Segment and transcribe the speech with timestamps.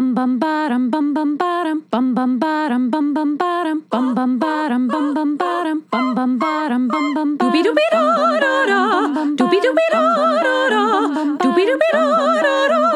[0.00, 4.88] bum bum bottom bum bum bottom bum bum bottom bum bum bottom bum bum bottom
[4.88, 8.00] bum bum bottom bum bum bottom bum bum doobie doobie da
[8.44, 8.80] da da
[9.36, 10.84] doobie doobie da da da
[11.42, 12.00] doobie doobie da
[12.40, 12.90] da da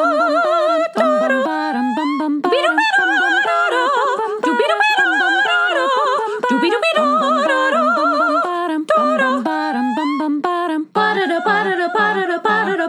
[10.95, 12.87] ba-da-da ba-da-da ba-da-da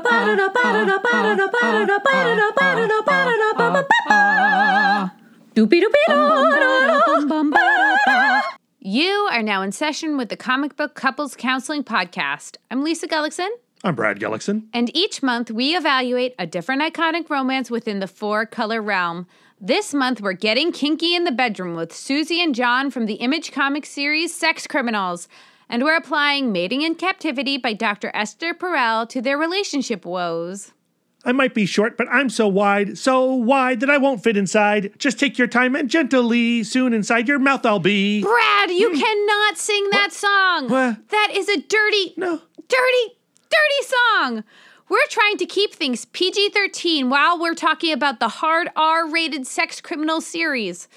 [0.55, 3.04] ba-da-da ba-da-da ba-da-da ba-da-da
[8.81, 12.57] You are now in session with the Comic Book Couples Counseling Podcast.
[12.69, 13.47] I'm Lisa Gullickson,
[13.83, 14.67] I'm Brad Gullickson.
[14.73, 19.27] and each month we evaluate a different iconic romance within the four color realm.
[19.61, 23.53] This month we're getting kinky in the bedroom with Susie and John from the Image
[23.53, 25.29] comic series Sex Criminals.
[25.69, 28.11] And we're applying Mating in Captivity by Dr.
[28.13, 30.73] Esther Perel to their relationship woes.
[31.25, 34.93] I might be short, but I'm so wide, so wide that I won't fit inside.
[34.99, 38.21] Just take your time and gently, soon inside your mouth I'll be.
[38.21, 38.99] Brad, you hmm.
[38.99, 40.69] cannot sing that song.
[40.69, 41.09] What?
[41.09, 42.41] That is a dirty, No.
[42.67, 43.17] dirty,
[43.49, 44.43] dirty song.
[44.87, 49.47] We're trying to keep things PG 13 while we're talking about the hard R rated
[49.47, 50.87] sex criminal series.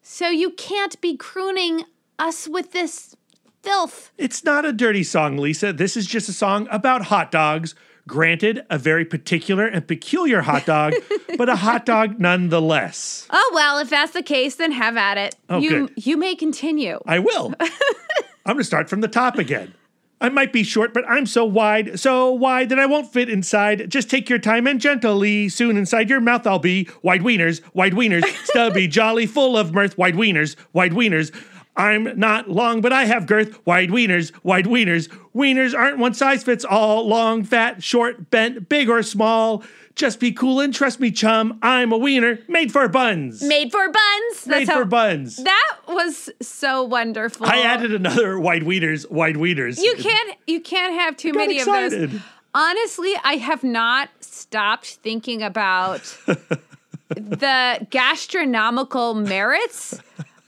[0.00, 1.84] So you can't be crooning
[2.18, 3.14] us with this
[3.62, 4.10] filth.
[4.16, 5.72] It's not a dirty song, Lisa.
[5.72, 7.74] This is just a song about hot dogs.
[8.08, 10.94] Granted, a very particular and peculiar hot dog,
[11.38, 13.26] but a hot dog nonetheless.
[13.30, 15.34] Oh, well, if that's the case, then have at it.
[15.48, 15.92] Oh, you, good.
[15.96, 17.00] you may continue.
[17.06, 17.54] I will.
[17.60, 19.74] I'm going to start from the top again.
[20.20, 23.90] I might be short, but I'm so wide, so wide that I won't fit inside.
[23.90, 26.88] Just take your time and gently, soon inside your mouth I'll be.
[27.02, 29.98] Wide wieners, wide wieners, stubby, jolly, full of mirth.
[29.98, 31.34] Wide wieners, wide wieners.
[31.76, 33.64] I'm not long, but I have girth.
[33.66, 35.08] Wide wieners, wide wieners.
[35.34, 37.06] Wieners aren't one size fits all.
[37.06, 39.62] Long, fat, short, bent, big or small.
[39.94, 41.58] Just be cool and trust me, chum.
[41.62, 43.42] I'm a wiener made for buns.
[43.42, 44.46] Made for buns.
[44.46, 45.36] Made for buns.
[45.36, 47.46] That was so wonderful.
[47.46, 49.78] I added another wide wieners, wide wieners.
[49.78, 52.20] You can't you can't have too many of those.
[52.54, 56.00] Honestly, I have not stopped thinking about
[57.08, 60.00] the gastronomical merits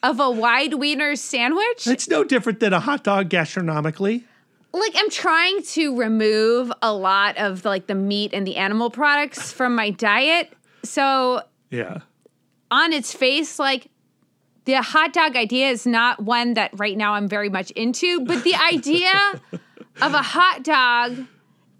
[0.03, 1.87] of a wide wiener sandwich.
[1.87, 4.25] It's no different than a hot dog gastronomically.
[4.73, 9.51] Like I'm trying to remove a lot of like the meat and the animal products
[9.51, 10.53] from my diet.
[10.85, 12.01] So Yeah.
[12.71, 13.89] on its face, like
[14.67, 18.45] the hot dog idea is not one that right now I'm very much into, but
[18.45, 19.11] the idea
[20.03, 21.25] of a hot dog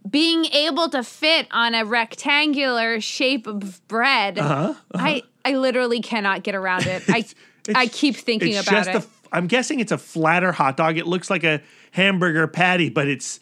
[0.09, 4.75] being able to fit on a rectangular shape of bread, uh-huh, uh-huh.
[4.99, 7.03] I I literally cannot get around it.
[7.09, 7.27] I
[7.77, 8.97] I keep thinking it's about just it.
[8.97, 10.97] A, I'm guessing it's a flatter hot dog.
[10.99, 11.61] It looks like a
[11.93, 13.41] hamburger patty, but it's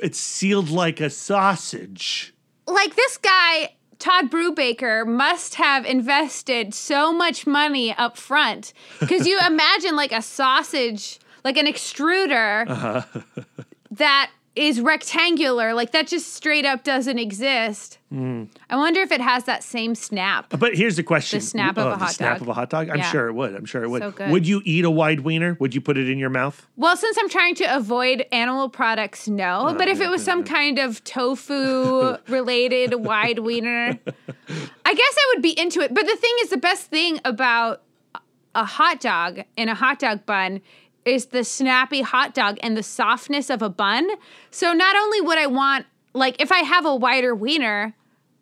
[0.00, 2.34] it's sealed like a sausage.
[2.66, 9.38] like this guy Todd Brubaker must have invested so much money up front because you
[9.46, 13.02] imagine like a sausage, like an extruder Uh-huh.
[13.92, 17.98] that is rectangular, like that just straight up doesn't exist.
[18.12, 18.48] Mm.
[18.70, 20.46] I wonder if it has that same snap.
[20.58, 22.42] But here's the question: The snap of Oh, a the hot snap dog.
[22.42, 22.88] of a hot dog.
[22.88, 23.10] I'm Yeah.
[23.10, 23.54] sure it would.
[23.54, 24.02] I'm sure it would.
[24.16, 24.30] So.
[24.30, 25.56] Would you eat a wide wiener?
[25.60, 26.66] Would you put it in your mouth?
[26.76, 29.74] Well, since I'm trying to avoid animal products, no.
[29.76, 35.42] But if it was some kind of tofu related wide wiener, I guess I would
[35.42, 35.92] be into it.
[35.94, 37.82] But the thing is, the best thing about
[38.54, 40.62] a hot dog in a hot dog bun
[41.06, 44.08] is the snappy hot dog and the softness of a bun.
[44.50, 47.94] So not only would I want, like, if I have a wider wiener,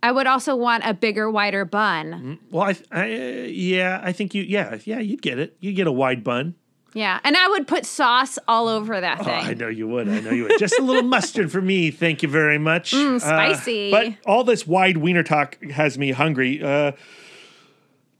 [0.02, 2.38] I would also want a bigger, wider bun.
[2.50, 3.06] Well, I, I
[3.46, 5.56] yeah, I think you, yeah, yeah, you'd get it.
[5.60, 6.54] You'd get a wide bun.
[6.92, 7.18] Yeah.
[7.24, 9.34] And I would put sauce all over that Oh, thing.
[9.34, 10.08] I know you would.
[10.08, 10.58] I know you would.
[10.60, 11.90] Just a little mustard for me.
[11.90, 12.94] Thank you very much.
[12.94, 13.90] Uh, spicy.
[13.90, 16.62] but all this wide wiener talk has me hungry.
[16.62, 16.92] Uh,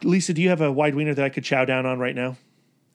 [0.03, 2.37] Lisa, do you have a wide wiener that I could chow down on right now?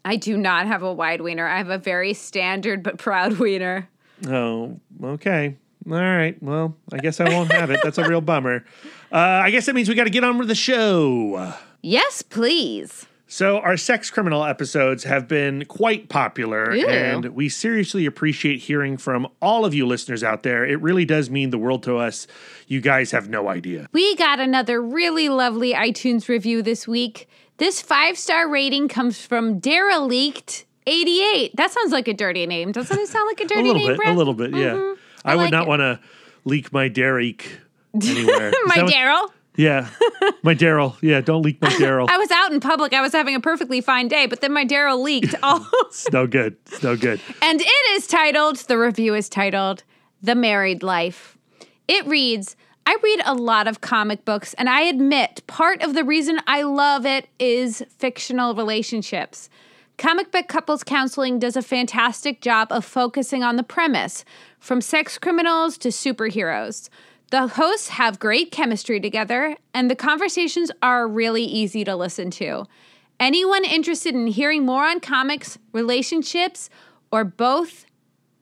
[0.05, 1.47] I do not have a wide wiener.
[1.47, 3.89] I have a very standard but proud wiener.
[4.27, 5.55] Oh, okay.
[5.87, 6.41] All right.
[6.41, 7.79] Well, I guess I won't have it.
[7.83, 8.65] That's a real bummer.
[9.11, 11.53] Uh, I guess that means we got to get on with the show.
[11.81, 13.07] Yes, please.
[13.31, 16.87] So, our sex criminal episodes have been quite popular, Ew.
[16.87, 20.65] and we seriously appreciate hearing from all of you listeners out there.
[20.65, 22.25] It really does mean the world to us.
[22.67, 23.87] You guys have no idea.
[23.93, 27.29] We got another really lovely iTunes review this week.
[27.59, 30.65] This five star rating comes from Derelict.
[30.87, 31.55] 88.
[31.55, 32.71] That sounds like a dirty name.
[32.71, 33.75] Doesn't it sound like a dirty name?
[33.75, 34.15] A little name, bit, Brett?
[34.15, 34.71] a little bit, yeah.
[34.71, 34.99] Mm-hmm.
[35.23, 35.99] I, would like not want to
[36.45, 37.45] leak my Derek
[37.93, 38.51] anywhere.
[38.65, 39.29] My what- Daryl.
[39.57, 39.89] Yeah,
[40.41, 40.95] my Daryl.
[41.01, 42.07] Yeah, don't leak my Daryl.
[42.09, 42.93] I was out in public.
[42.93, 46.27] I was having a perfectly fine day, but then my Daryl leaked all It's no
[46.27, 46.55] good.
[46.67, 47.19] It's no good.
[47.41, 49.83] And it is titled, the review is titled,
[50.21, 51.37] The Married Life.
[51.89, 52.55] It reads,
[52.89, 56.63] I read a lot of comic books, and I admit part of the reason I
[56.63, 59.47] love it is fictional relationships.
[59.99, 64.25] Comic Book Couples Counseling does a fantastic job of focusing on the premise,
[64.59, 66.89] from sex criminals to superheroes.
[67.29, 72.65] The hosts have great chemistry together, and the conversations are really easy to listen to.
[73.19, 76.71] Anyone interested in hearing more on comics, relationships,
[77.11, 77.85] or both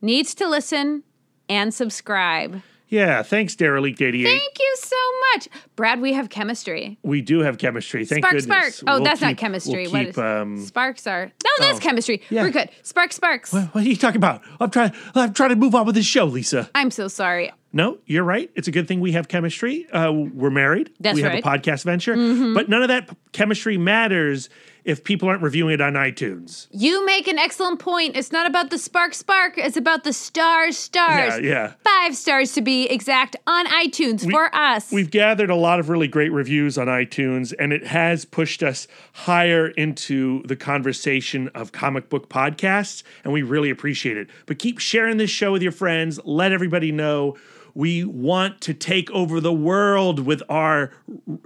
[0.02, 1.04] needs to listen
[1.50, 2.62] and subscribe.
[2.90, 4.24] Yeah, thanks, Derelict 88.
[4.26, 4.96] Thank you so
[5.34, 5.50] much.
[5.76, 6.98] Brad, we have chemistry.
[7.04, 8.06] we do have chemistry.
[8.06, 8.76] Thank Spark, goodness.
[8.78, 8.90] spark.
[8.90, 9.88] Oh, We'll that's not chemistry.
[9.88, 11.26] We'll keep, is- um, Sparks are.
[11.26, 12.22] No, that's Oh, chemistry.
[12.30, 12.44] yeah.
[12.44, 12.70] We're good.
[12.84, 13.52] Spark, sparks.
[13.54, 14.42] what are you talking about?
[14.60, 14.94] I'm trying.
[15.16, 16.70] I'm trying to move on with this show, Lisa.
[16.74, 17.52] I'm so sorry.
[17.74, 18.50] No, you're right.
[18.56, 19.86] It's a good thing we have chemistry.
[19.92, 20.92] Uh, we're married.
[21.02, 21.44] That's we right.
[21.44, 21.48] Mm-hmm.
[21.50, 22.16] have a podcast venture,
[22.54, 24.50] but none of that chemistry matters
[24.88, 26.68] if people aren't reviewing it on iTunes.
[26.72, 28.16] You make an excellent point.
[28.16, 29.58] It's not about the spark, spark.
[29.58, 31.44] It's about the stars, stars.
[31.44, 31.74] Yeah, yeah.
[31.84, 34.90] Five stars to be exact on iTunes for us.
[34.90, 38.88] We've gathered a lot of really great reviews on iTunes, and it has pushed us
[39.12, 44.30] higher into the conversation of comic book podcasts, and we really appreciate it.
[44.46, 46.18] But keep sharing this show with your friends.
[46.24, 47.36] Let everybody know
[47.74, 50.92] we want to take over the world with our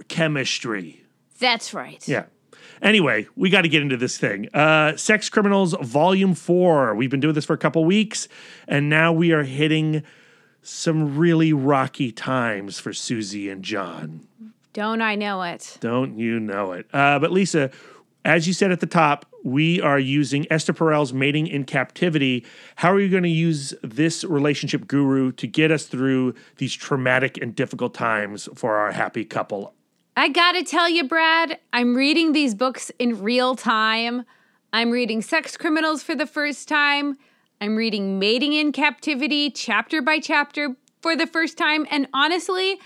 [0.06, 1.04] chemistry.
[1.40, 2.06] That's right.
[2.06, 2.26] Yeah.
[2.82, 4.48] Anyway, we got to get into this thing.
[4.52, 6.96] Uh, Sex Criminals Volume 4.
[6.96, 8.26] We've been doing this for a couple weeks,
[8.66, 10.02] and now we are hitting
[10.62, 14.26] some really rocky times for Susie and John.
[14.72, 15.78] Don't I know it?
[15.80, 16.86] Don't you know it?
[16.92, 17.70] Uh, but Lisa,
[18.24, 22.44] as you said at the top, we are using Esther Perel's Mating in Captivity.
[22.76, 27.38] How are you going to use this relationship guru to get us through these traumatic
[27.38, 29.74] and difficult times for our happy couple?
[30.16, 34.24] I gotta tell you, Brad, I'm reading these books in real time.
[34.72, 37.16] I'm reading Sex Criminals for the first time.
[37.60, 41.86] I'm reading Mating in Captivity chapter by chapter for the first time.
[41.90, 42.78] And honestly,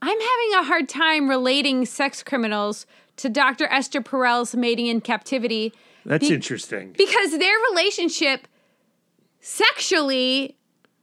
[0.00, 2.86] I'm having a hard time relating Sex Criminals
[3.16, 3.66] to Dr.
[3.66, 5.72] Esther Perel's Mating in Captivity
[6.04, 6.94] That's Be- interesting.
[6.96, 8.46] because their relationship
[9.40, 10.56] sexually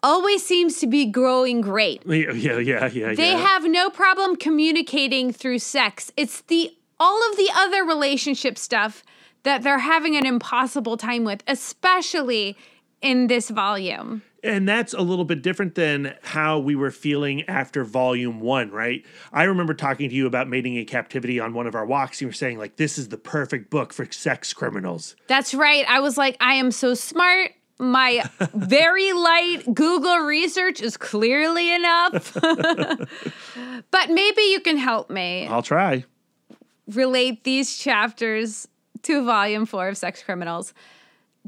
[0.03, 2.03] always seems to be growing great.
[2.05, 3.13] Yeah, yeah, yeah, yeah.
[3.13, 3.37] They yeah.
[3.37, 6.11] have no problem communicating through sex.
[6.17, 9.03] It's the all of the other relationship stuff
[9.43, 12.57] that they're having an impossible time with, especially
[13.01, 14.21] in this volume.
[14.43, 19.05] And that's a little bit different than how we were feeling after volume one, right?
[19.33, 22.21] I remember talking to you about mating in captivity on one of our walks.
[22.21, 25.15] You were saying, like, this is the perfect book for sex criminals.
[25.27, 25.85] That's right.
[25.89, 27.51] I was like, I am so smart.
[27.79, 32.33] My very light Google research is clearly enough.
[33.91, 35.47] but maybe you can help me.
[35.47, 36.03] I'll try.
[36.87, 38.67] relate these chapters
[39.03, 40.73] to volume four of Sex Criminals.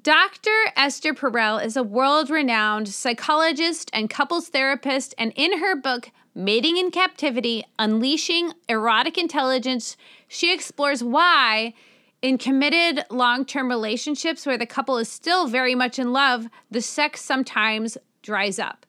[0.01, 0.49] Dr.
[0.77, 6.77] Esther Perel is a world renowned psychologist and couples therapist, and in her book, Mating
[6.77, 9.97] in Captivity Unleashing Erotic Intelligence,
[10.29, 11.73] she explores why,
[12.21, 16.81] in committed long term relationships where the couple is still very much in love, the
[16.81, 18.85] sex sometimes dries up.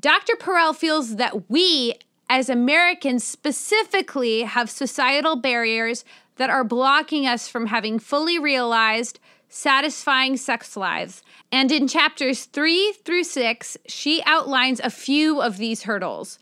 [0.00, 0.34] Dr.
[0.36, 1.94] Perel feels that we,
[2.30, 6.04] as Americans specifically, have societal barriers
[6.36, 9.18] that are blocking us from having fully realized,
[9.48, 11.22] satisfying sex lives.
[11.50, 16.38] And in chapters three through six, she outlines a few of these hurdles.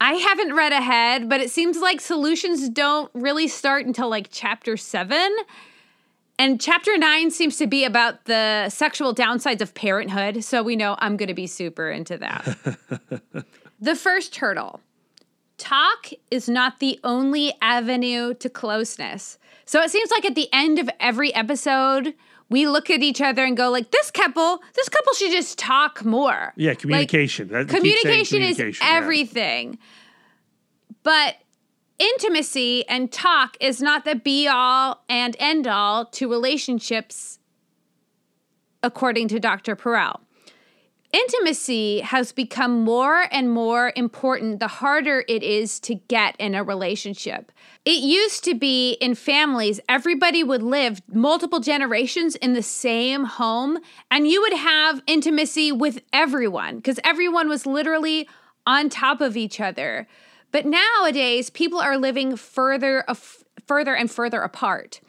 [0.00, 4.76] I haven't read ahead, but it seems like solutions don't really start until like chapter
[4.76, 5.34] seven.
[6.38, 10.44] And chapter nine seems to be about the sexual downsides of parenthood.
[10.44, 12.56] So we know I'm going to be super into that.
[13.80, 14.80] the first hurdle
[15.58, 19.38] talk is not the only avenue to closeness.
[19.64, 22.14] So it seems like at the end of every episode,
[22.48, 26.04] we look at each other and go like this couple this couple should just talk
[26.04, 27.48] more Yeah, communication.
[27.48, 28.96] Saying communication, communication, is yeah.
[28.96, 29.78] everything
[31.02, 31.36] but
[31.98, 37.38] intimacy and talk is not the be all and end all to relationships
[38.82, 40.20] according to dr perel
[41.12, 46.62] Intimacy has become more and more important the harder it is to get in a
[46.62, 47.52] relationship.
[47.86, 53.78] It used to be in families, everybody would live multiple generations in the same home,
[54.10, 58.28] and you would have intimacy with everyone because everyone was literally
[58.66, 60.08] on top of each other.
[60.50, 65.00] But nowadays, people are living further, af- further and further apart.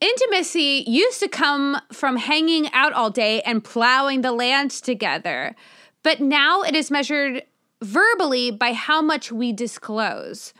[0.00, 5.54] Intimacy used to come from hanging out all day and plowing the land together,
[6.02, 7.42] but now it is measured
[7.82, 10.54] verbally by how much we disclose.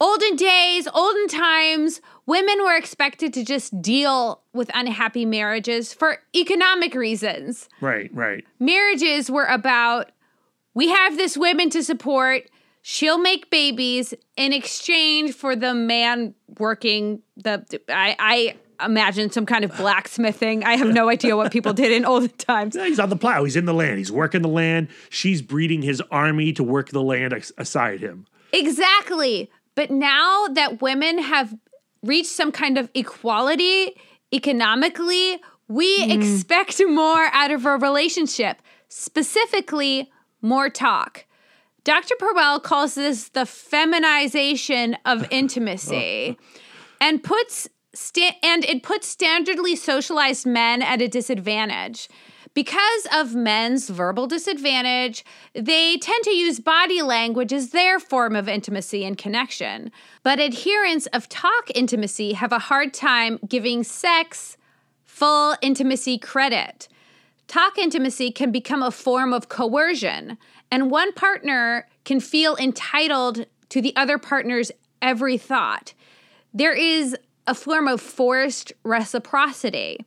[0.00, 6.94] Olden days, olden times, women were expected to just deal with unhappy marriages for economic
[6.94, 7.68] reasons.
[7.82, 8.44] Right, right.
[8.58, 10.10] Marriages were about
[10.72, 12.44] We have this woman to support.
[12.82, 19.64] She'll make babies in exchange for the man working the I, I imagine some kind
[19.64, 20.64] of blacksmithing.
[20.64, 22.74] I have no idea what people did in olden times.
[22.74, 23.44] He's on the plow.
[23.44, 23.98] He's in the land.
[23.98, 24.88] He's working the land.
[25.10, 28.26] She's breeding his army to work the land as- aside him.
[28.52, 29.50] Exactly.
[29.80, 31.56] But now that women have
[32.02, 33.98] reached some kind of equality
[34.30, 36.10] economically, we hmm.
[36.10, 41.24] expect more out of a relationship, specifically more talk.
[41.82, 42.14] Dr.
[42.16, 45.28] Perel calls this the feminization of oh.
[45.30, 46.36] intimacy
[47.00, 52.06] and puts sta- and it puts standardly socialized men at a disadvantage.
[52.52, 58.48] Because of men's verbal disadvantage, they tend to use body language as their form of
[58.48, 59.92] intimacy and connection.
[60.24, 64.56] But adherents of talk intimacy have a hard time giving sex
[65.04, 66.88] full intimacy credit.
[67.46, 70.38] Talk intimacy can become a form of coercion,
[70.70, 75.92] and one partner can feel entitled to the other partner's every thought.
[76.52, 77.16] There is
[77.46, 79.98] a form of forced reciprocity.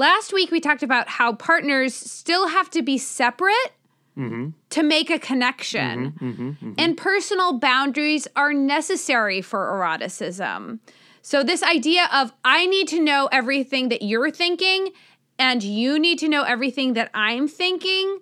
[0.00, 3.72] Last week, we talked about how partners still have to be separate
[4.16, 4.48] mm-hmm.
[4.70, 6.48] to make a connection, mm-hmm.
[6.48, 6.72] Mm-hmm.
[6.78, 10.80] and personal boundaries are necessary for eroticism.
[11.20, 14.92] So, this idea of I need to know everything that you're thinking,
[15.38, 18.20] and you need to know everything that I'm thinking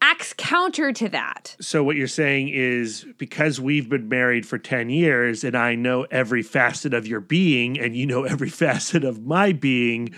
[0.00, 1.56] acts counter to that.
[1.60, 6.04] So what you're saying is because we've been married for 10 years and I know
[6.10, 10.14] every facet of your being and you know every facet of my being,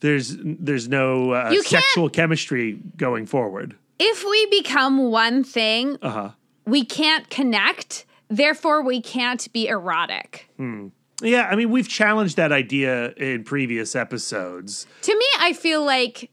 [0.00, 3.76] there's there's no uh, sexual chemistry going forward.
[3.98, 6.30] If we become one thing, Uh-huh.
[6.64, 10.48] we can't connect, therefore, we can't be erotic.
[11.22, 14.86] Yeah, I mean we've challenged that idea in previous episodes.
[15.02, 16.30] To me, I feel like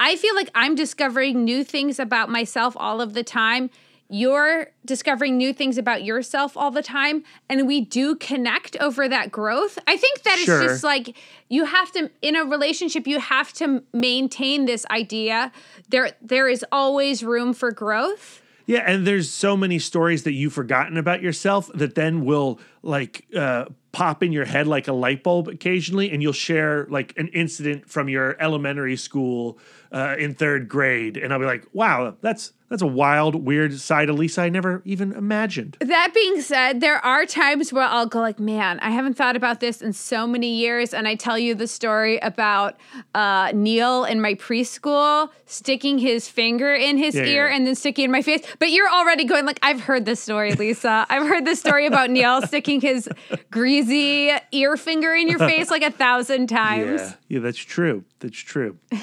[0.00, 3.70] I feel like I'm discovering new things about myself all of the time.
[4.10, 9.32] You're discovering new things about yourself all the time, and we do connect over that
[9.32, 9.78] growth.
[9.86, 10.62] I think that Sure.
[10.62, 11.16] it's just like
[11.48, 15.52] you have to in a relationship, you have to maintain this idea.
[15.88, 18.42] There there is always room for growth.
[18.66, 23.26] Yeah, and there's so many stories that you've forgotten about yourself that then will like
[23.34, 27.28] uh, pop in your head like a light bulb occasionally, and you'll share like an
[27.28, 29.58] incident from your elementary school
[29.92, 34.08] uh, in third grade, and I'll be like, "Wow, that's that's a wild, weird side
[34.10, 38.18] of Lisa I never even imagined." That being said, there are times where I'll go
[38.20, 41.54] like, "Man, I haven't thought about this in so many years," and I tell you
[41.54, 42.74] the story about
[43.14, 47.54] uh, Neil in my preschool sticking his finger in his Yeah, ear yeah.
[47.54, 48.42] and then sticking in my face.
[48.58, 51.06] But you're already going like, "I've heard this story, Lisa.
[51.08, 53.08] I've heard this story about Neil sticking his
[53.84, 58.04] greasy ear finger in your face like a thousand times." Yeah, yeah, that's true.
[58.20, 58.78] That's true.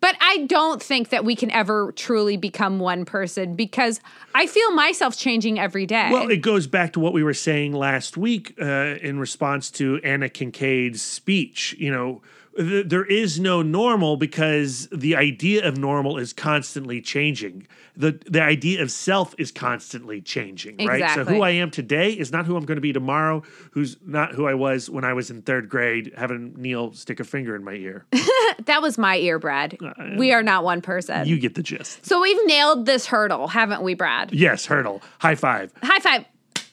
[0.00, 4.00] But I don't think that we can ever truly become one person because
[4.34, 6.10] I feel myself changing every day.
[6.12, 9.98] Well, it goes back to what we were saying last week uh, in response to
[10.04, 11.74] Anna Kincaid's speech.
[11.78, 12.22] You know,
[12.56, 17.66] th- there is no normal because the idea of normal is constantly changing.
[17.96, 21.14] The the idea of self is constantly changing, right?
[21.14, 23.42] So who I am today is not who I'm going to be tomorrow.
[23.72, 27.24] Who's not who I was when I was in third grade, having Neil stick a
[27.24, 28.06] finger in my ear.
[28.64, 29.78] that was my ear, Brad.
[30.16, 31.20] we are not one person.
[31.20, 32.04] Uh, you get the gist.
[32.04, 34.32] So we've nailed this hurdle, haven't we, Brad?
[34.32, 35.02] Yes, hurdle.
[35.18, 35.72] High five.
[35.82, 36.24] High five.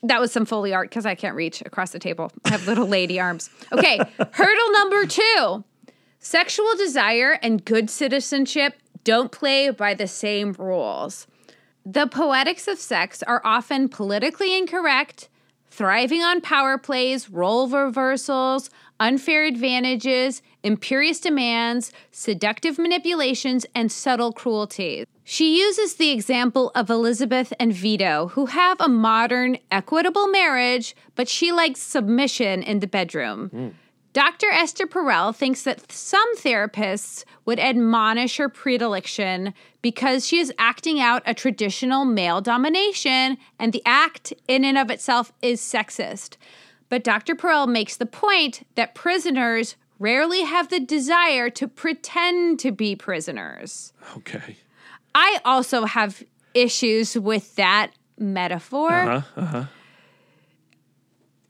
[0.03, 2.29] That was some Foley art because I can't reach across the table.
[2.43, 3.49] I have little lady arms.
[3.71, 3.97] Okay,
[4.31, 5.63] hurdle number two
[6.23, 11.27] sexual desire and good citizenship don't play by the same rules.
[11.85, 15.27] The poetics of sex are often politically incorrect,
[15.69, 18.69] thriving on power plays, role reversals,
[19.01, 25.05] unfair advantages, imperious demands, seductive manipulations, and subtle cruelties.
[25.25, 31.27] She uses the example of Elizabeth and Vito, who have a modern, equitable marriage, but
[31.27, 33.49] she likes submission in the bedroom.
[33.49, 33.67] Hmm.
[34.13, 34.51] Dr.
[34.51, 41.23] Esther Perel thinks that some therapists would admonish her predilection because she is acting out
[41.25, 46.37] a traditional male domination, and the act in and of itself is sexist.
[46.89, 47.35] But Dr.
[47.35, 53.93] Perel makes the point that prisoners rarely have the desire to pretend to be prisoners.
[54.17, 54.57] Okay.
[55.15, 58.91] I also have issues with that metaphor.
[58.91, 59.65] Uh huh.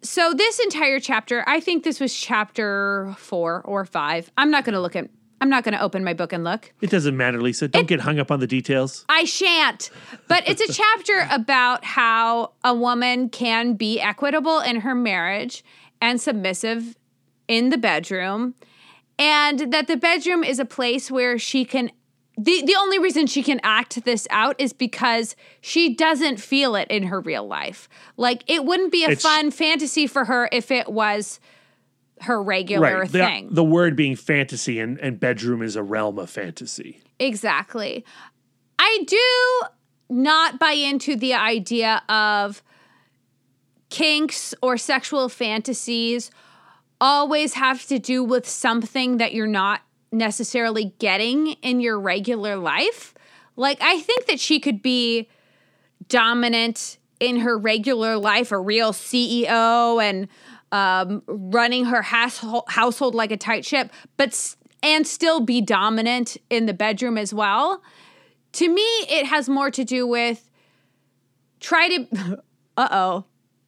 [0.03, 4.31] So this entire chapter, I think this was chapter 4 or 5.
[4.38, 5.10] I'm not going to look at
[5.41, 6.72] I'm not going to open my book and look.
[6.79, 7.67] It doesn't matter, Lisa.
[7.67, 9.03] Don't get hung up on the details.
[9.10, 9.89] I shan't.
[10.29, 15.62] But it's a chapter about how a woman can be equitable in her marriage
[16.01, 16.95] and submissive
[17.50, 18.55] in the bedroom,
[19.19, 21.91] and that the bedroom is a place where she can
[22.38, 26.88] the the only reason she can act this out is because she doesn't feel it
[26.90, 27.88] in her real life.
[28.18, 31.40] Like it wouldn't be a It's- fun fantasy for her if it was
[32.22, 33.12] her regular Right.
[33.12, 33.50] The, thing.
[33.52, 37.02] the word being fantasy and, and bedroom is a realm of fantasy.
[37.20, 38.06] Exactly.
[38.80, 39.62] I do
[40.10, 42.63] not buy into the idea of
[43.90, 46.32] kinks or sexual fantasies
[47.00, 49.82] always have to do with something that you're not
[50.13, 53.13] necessarily getting in your regular life.
[53.55, 55.29] Like, I think that she could be
[56.08, 60.27] dominant in her regular life, a real CEO and
[60.72, 66.74] um, running her household, like a tight ship, but and still be dominant in the
[66.74, 67.82] bedroom as well.
[68.53, 70.50] To me, it has more to do with
[71.60, 72.43] try to.
[72.75, 73.25] Uh oh.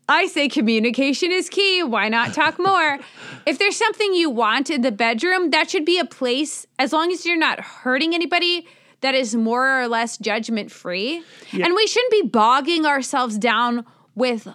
[0.07, 1.81] I say communication is key.
[1.83, 2.99] Why not talk more?
[3.45, 7.11] if there's something you want in the bedroom, that should be a place, as long
[7.11, 8.67] as you're not hurting anybody,
[9.01, 11.23] that is more or less judgment free.
[11.51, 13.85] And we shouldn't be bogging ourselves down
[14.15, 14.47] with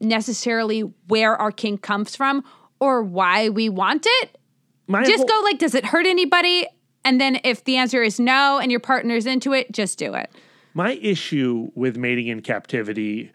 [0.00, 2.44] necessarily where our kink comes from
[2.80, 4.38] or why we want it.
[4.86, 6.66] My Just whole- go like, does it hurt anybody?
[7.04, 10.30] And then if the answer is no and your partner's into it, just do it.
[10.74, 13.32] My issue with mating in captivity,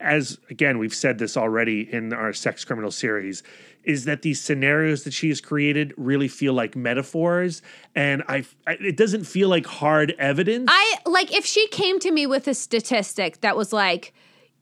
[0.00, 3.42] as again, we've said this already in our sex criminal series,
[3.84, 7.62] is that these scenarios that she has created really feel like metaphors,
[7.94, 10.68] and I, I it doesn't feel like hard evidence.
[10.70, 14.12] I like if she came to me with a statistic that was like,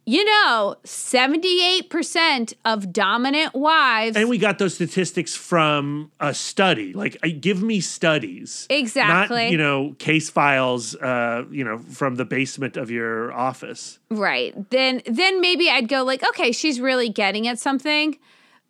[0.05, 4.17] you know, 78% of dominant wives.
[4.17, 6.93] and we got those statistics from a study.
[6.93, 9.45] Like, give me studies, Exactly.
[9.45, 10.95] Not you know case files.
[10.97, 13.99] Uh, you know from the basement of your office.
[14.11, 14.53] right.
[14.71, 18.19] Then then maybe I'd go like, okay, she's really getting at something.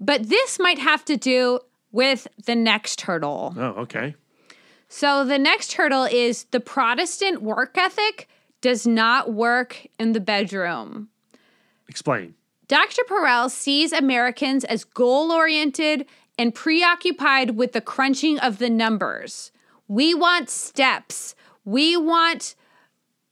[0.01, 1.61] But this might have to do
[1.93, 3.55] with the next hurdle.
[3.57, 4.17] Oh, okay.
[4.89, 8.29] So the next hurdle is the Protestant work ethic
[8.61, 11.09] does not work in the bedroom.
[11.93, 12.33] Explain.
[12.69, 13.03] Dr.
[13.07, 16.07] Perel sees Americans as goal oriented
[16.39, 19.53] and preoccupied with the crunching of the numbers.
[19.89, 21.35] We want steps.
[21.67, 22.55] We want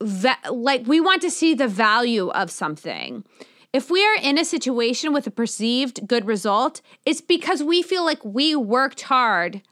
[0.02, 3.24] va- like we want to see the value of something.
[3.72, 8.04] If we are in a situation with a perceived good result, it's because we feel
[8.04, 9.62] like we worked hard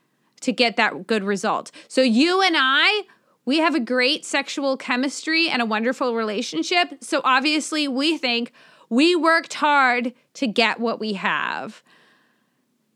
[0.40, 1.70] to get that good result.
[1.88, 3.03] So you and I,
[3.44, 7.03] we have a great sexual chemistry and a wonderful relationship.
[7.03, 8.53] So obviously, we think
[8.90, 11.83] we worked hard to get what we have.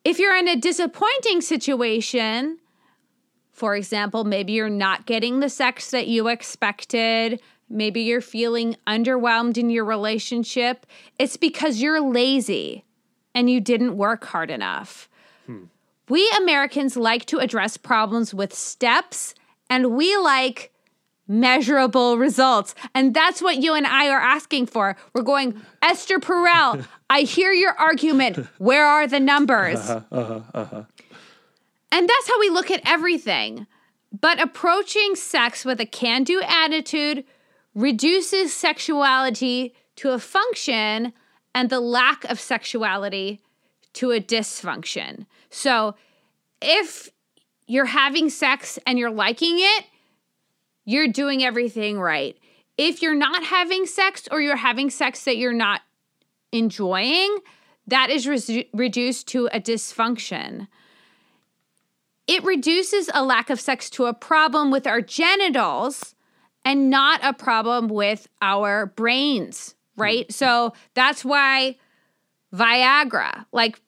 [0.05, 2.59] If you're in a disappointing situation,
[3.53, 9.57] for example, maybe you're not getting the sex that you expected, maybe you're feeling underwhelmed
[9.57, 10.87] in your relationship,
[11.19, 12.85] it's because you're lazy
[13.35, 15.09] and you didn't work hard enough.
[15.47, 15.65] Hmm.
[16.09, 19.35] We Americans like to address problems with steps,
[19.71, 20.72] and we like
[21.29, 22.75] measurable results.
[22.95, 24.97] And that's what you and I are asking for.
[25.15, 28.37] We're going, Esther Perel, I hear your argument.
[28.59, 29.79] Where are the numbers?
[29.79, 30.83] Uh-huh, uh-huh, uh-huh.
[31.93, 33.67] And that's how we look at everything.
[34.19, 37.25] But approaching sex with a can do attitude
[37.75, 41.13] reduces sexuality to a function
[41.55, 43.41] and the lack of sexuality
[43.95, 45.27] to a dysfunction.
[45.51, 45.95] So
[46.61, 47.11] if
[47.67, 49.85] you're having sex and you're liking it,
[50.85, 52.37] you're doing everything right.
[52.77, 55.83] If you're not having sex or you're having sex that you're not
[56.53, 57.39] enjoying,
[57.87, 60.69] that is resu- reduced to a dysfunction.
[62.27, 66.15] It reduces a lack of sex to a problem with our genitals
[66.65, 70.25] and not a problem with our brains, right?
[70.25, 70.33] Mm-hmm.
[70.33, 71.77] So that's why
[72.55, 73.81] Viagra, like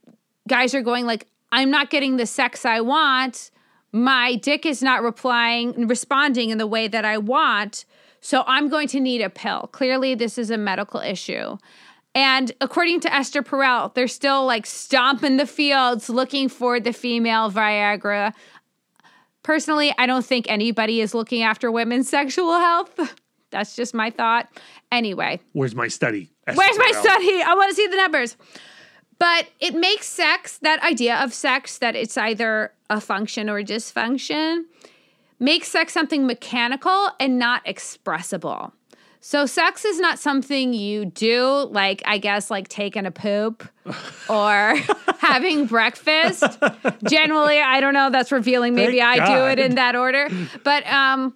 [0.49, 3.51] guys are going like I'm not getting the sex I want.
[3.95, 7.85] My dick is not replying responding in the way that I want.
[8.21, 9.69] So I'm going to need a pill.
[9.71, 11.59] Clearly this is a medical issue.
[12.13, 17.53] And according to Esther Perel, they're still like stomping the fields looking for the female
[17.53, 18.33] Viagra.
[19.45, 22.99] Personally, I don't think anybody is looking after women's sexual health.
[23.51, 24.49] That's just my thought.
[24.91, 26.33] Anyway, Where's my study?
[26.53, 27.01] Where's my SRL?
[27.01, 27.43] study?
[27.43, 28.37] I want to see the numbers.
[29.21, 34.65] But it makes sex, that idea of sex, that it's either a function or dysfunction,
[35.39, 38.73] makes sex something mechanical and not expressible.
[39.27, 43.67] So, sex is not something you do, like, I guess, like taking a poop
[44.29, 44.75] or
[45.19, 46.45] having breakfast.
[47.09, 48.75] Generally, I don't know, that's revealing.
[48.75, 50.29] Maybe Thank I do it in that order.
[50.63, 51.35] But, um,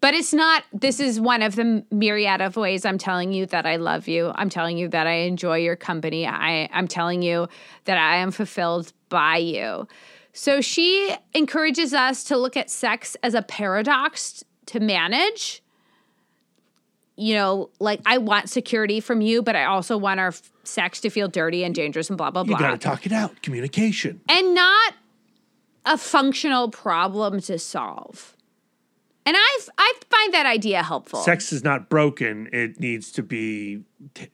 [0.00, 3.66] but it's not, this is one of the myriad of ways I'm telling you that
[3.66, 4.32] I love you.
[4.34, 6.26] I'm telling you that I enjoy your company.
[6.26, 7.46] I, I'm telling you
[7.84, 9.86] that I am fulfilled by you.
[10.36, 15.62] So she encourages us to look at sex as a paradox to manage.
[17.16, 21.00] You know, like I want security from you, but I also want our f- sex
[21.02, 22.56] to feel dirty and dangerous and blah, blah, blah.
[22.56, 23.40] You got to talk it out.
[23.42, 24.20] Communication.
[24.28, 24.94] and not
[25.86, 28.36] a functional problem to solve.
[29.26, 31.20] And I I find that idea helpful.
[31.20, 32.48] Sex is not broken.
[32.52, 33.84] It needs to be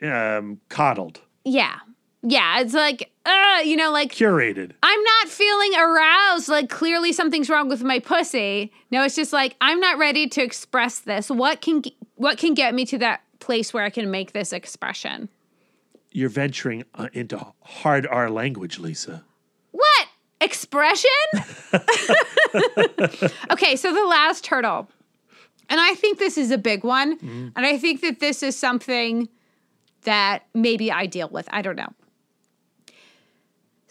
[0.03, 1.77] um, coddled, Yeah.
[2.23, 2.61] Yeah.
[2.61, 4.73] It's like, uh, you know, like curated.
[4.83, 6.49] I'm not feeling aroused.
[6.49, 8.73] Like clearly something's wrong with my pussy.
[8.91, 11.31] No, it's just like I'm not ready to express this.
[11.31, 11.83] What can
[12.17, 15.29] what can get me to that place where I can make this expression?
[16.13, 19.25] You're venturing uh, into hard R language, Lisa.
[19.71, 20.09] What?
[20.41, 21.11] Expression?
[23.51, 24.89] okay, so the last hurdle.
[25.69, 27.17] And I think this is a big one.
[27.55, 29.29] And I think that this is something
[30.03, 31.49] that maybe I deal with.
[31.53, 31.93] I don't know.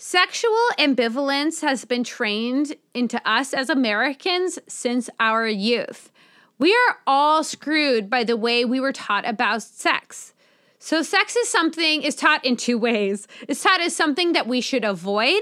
[0.02, 6.10] Sexual ambivalence has been trained into us as Americans since our youth.
[6.58, 10.34] We are all screwed by the way we were taught about sex.
[10.80, 13.28] So sex is something is taught in two ways.
[13.50, 15.42] It's taught as something that we should avoid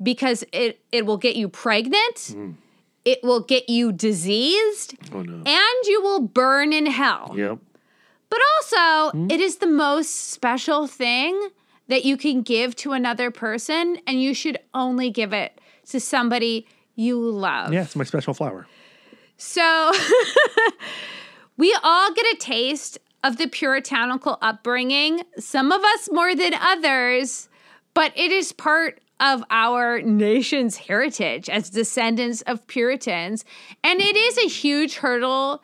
[0.00, 2.30] because it it will get you pregnant.
[2.32, 2.50] Hmm.
[3.04, 5.42] It will get you diseased Oh no.
[5.44, 7.34] and you will burn in hell.
[7.36, 7.58] Yep.
[8.28, 9.30] But also, hmm?
[9.32, 11.50] it is the most special thing
[11.90, 16.66] that you can give to another person, and you should only give it to somebody
[16.94, 17.72] you love.
[17.72, 18.66] Yeah, it's my special flower.
[19.36, 19.92] So,
[21.56, 27.48] we all get a taste of the puritanical upbringing, some of us more than others,
[27.92, 33.44] but it is part of our nation's heritage as descendants of Puritans.
[33.82, 35.62] And it is a huge hurdle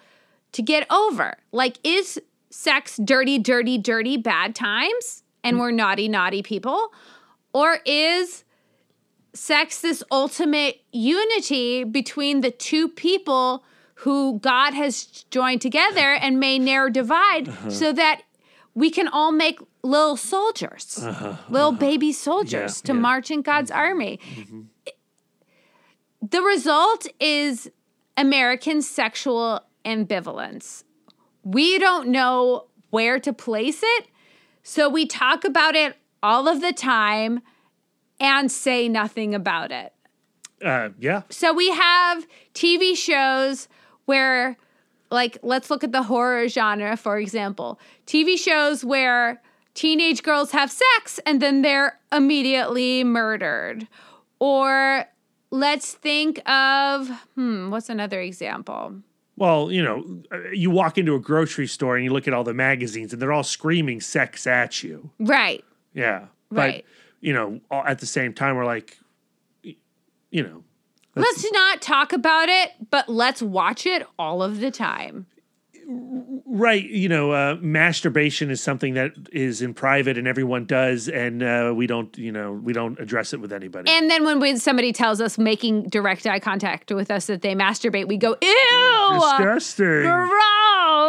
[0.52, 1.34] to get over.
[1.52, 5.22] Like, is sex dirty, dirty, dirty, bad times?
[5.46, 6.92] And we're naughty, naughty people?
[7.52, 8.44] Or is
[9.32, 13.64] sex this ultimate unity between the two people
[14.00, 17.70] who God has joined together and may ne'er divide uh-huh.
[17.70, 18.22] so that
[18.74, 21.28] we can all make little soldiers, uh-huh.
[21.28, 21.42] Uh-huh.
[21.48, 23.00] little baby soldiers Yeah, to yeah.
[23.00, 23.80] march in God's mm-hmm.
[23.80, 24.20] army.
[24.34, 24.60] Mm-hmm.
[26.28, 27.70] The result is
[28.16, 30.84] American sexual ambivalence.
[31.42, 34.08] We don't know where to place it,
[34.68, 37.40] so we talk about it all of the time
[38.18, 39.92] and say nothing about it.
[40.60, 41.22] Uh, yeah.
[41.30, 43.68] So we have TV shows
[44.06, 44.56] where,
[45.08, 47.78] like, let's look at the horror genre, for example.
[48.08, 49.40] TV shows where
[49.74, 53.86] teenage girls have sex and then they're immediately murdered.
[54.40, 55.04] Or
[55.52, 58.96] let's think of, hmm, what's another example?
[59.36, 62.44] Well, you know, uh, you walk into a grocery store and you look at all
[62.44, 65.10] the magazines and they're all screaming sex at you.
[65.18, 65.62] Right.
[65.92, 66.26] Yeah.
[66.50, 66.84] Right.
[66.86, 68.98] But, you know, all- at the same time, we're like,
[69.62, 70.62] you know,
[71.18, 75.24] Let's not talk about it, but let's watch it all of the time.
[75.86, 76.84] Right.
[76.84, 81.08] You know, uh, masturbation is something that is in private and everyone does.
[81.08, 83.90] And uh, we don't, you know, we don't address it with anybody.
[83.90, 87.54] And then when we, somebody tells us making direct eye contact with us that they
[87.54, 90.02] masturbate, we go, ew, Disgusting.
[90.02, 90.32] gross.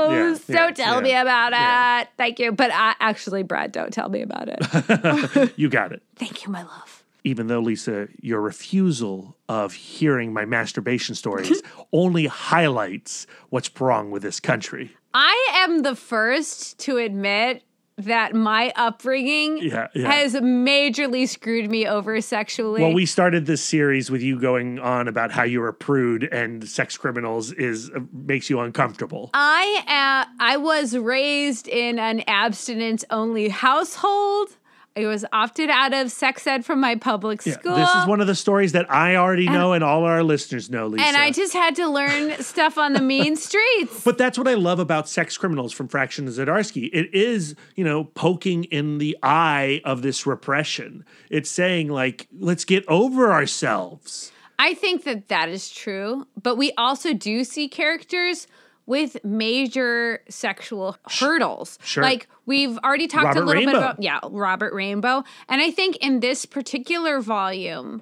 [0.10, 2.10] Yeah, don't yeah, tell me yeah, about it.
[2.18, 2.52] Thank you.
[2.52, 5.54] But I, actually, Brad, don't tell me about it.
[5.58, 6.02] you got it.
[6.16, 6.97] Thank you, my love.
[7.28, 11.62] Even though Lisa, your refusal of hearing my masturbation stories
[11.92, 14.96] only highlights what's wrong with this country.
[15.14, 17.64] I am the first to admit
[17.98, 20.10] that my upbringing Yeah, yeah.
[20.12, 22.82] has majorly screwed me over sexually.
[22.82, 26.68] Well, we started this series with you going on about how you're a prude and
[26.68, 29.32] sex criminals is uh, makes you uncomfortable.
[29.34, 29.84] I
[30.30, 34.50] uh, I was raised in an abstinence only household.
[34.98, 37.76] I was opted out of sex ed from my public Yeah, school.
[37.76, 40.88] This is one of the stories that I already know and all our listeners know,
[40.88, 41.06] Lisa.
[41.06, 44.04] and I just had to learn stuff on the mean streets.
[44.04, 46.90] But that's what I love about Sex Criminals from Fraction Zdarsky.
[46.92, 51.06] It is, you know, poking in the eye of this repression.
[51.30, 54.32] It's saying, like, let's get over ourselves.
[54.58, 58.48] I think that that is true, but we also do see characters
[58.88, 61.78] with major sexual hurdles.
[61.84, 62.02] sure.
[62.04, 65.24] Like we've already talked Robert a little bit about yeah, Robert Rainbow.
[65.48, 68.02] And I think in this particular volume,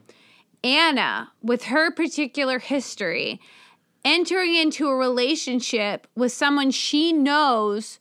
[0.63, 3.41] Anna, with her particular history,
[4.06, 8.00] entering into a relationship with someone she knows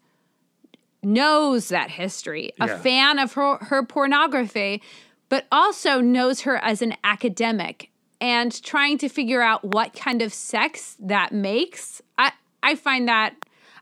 [1.03, 2.79] knows that history, a Yeah.
[2.79, 4.83] fan of her, her pornography,
[5.29, 10.33] but also knows her as an academic and trying to figure out what kind of
[10.33, 12.01] sex that makes.
[12.17, 12.33] I,
[12.65, 13.35] I find that,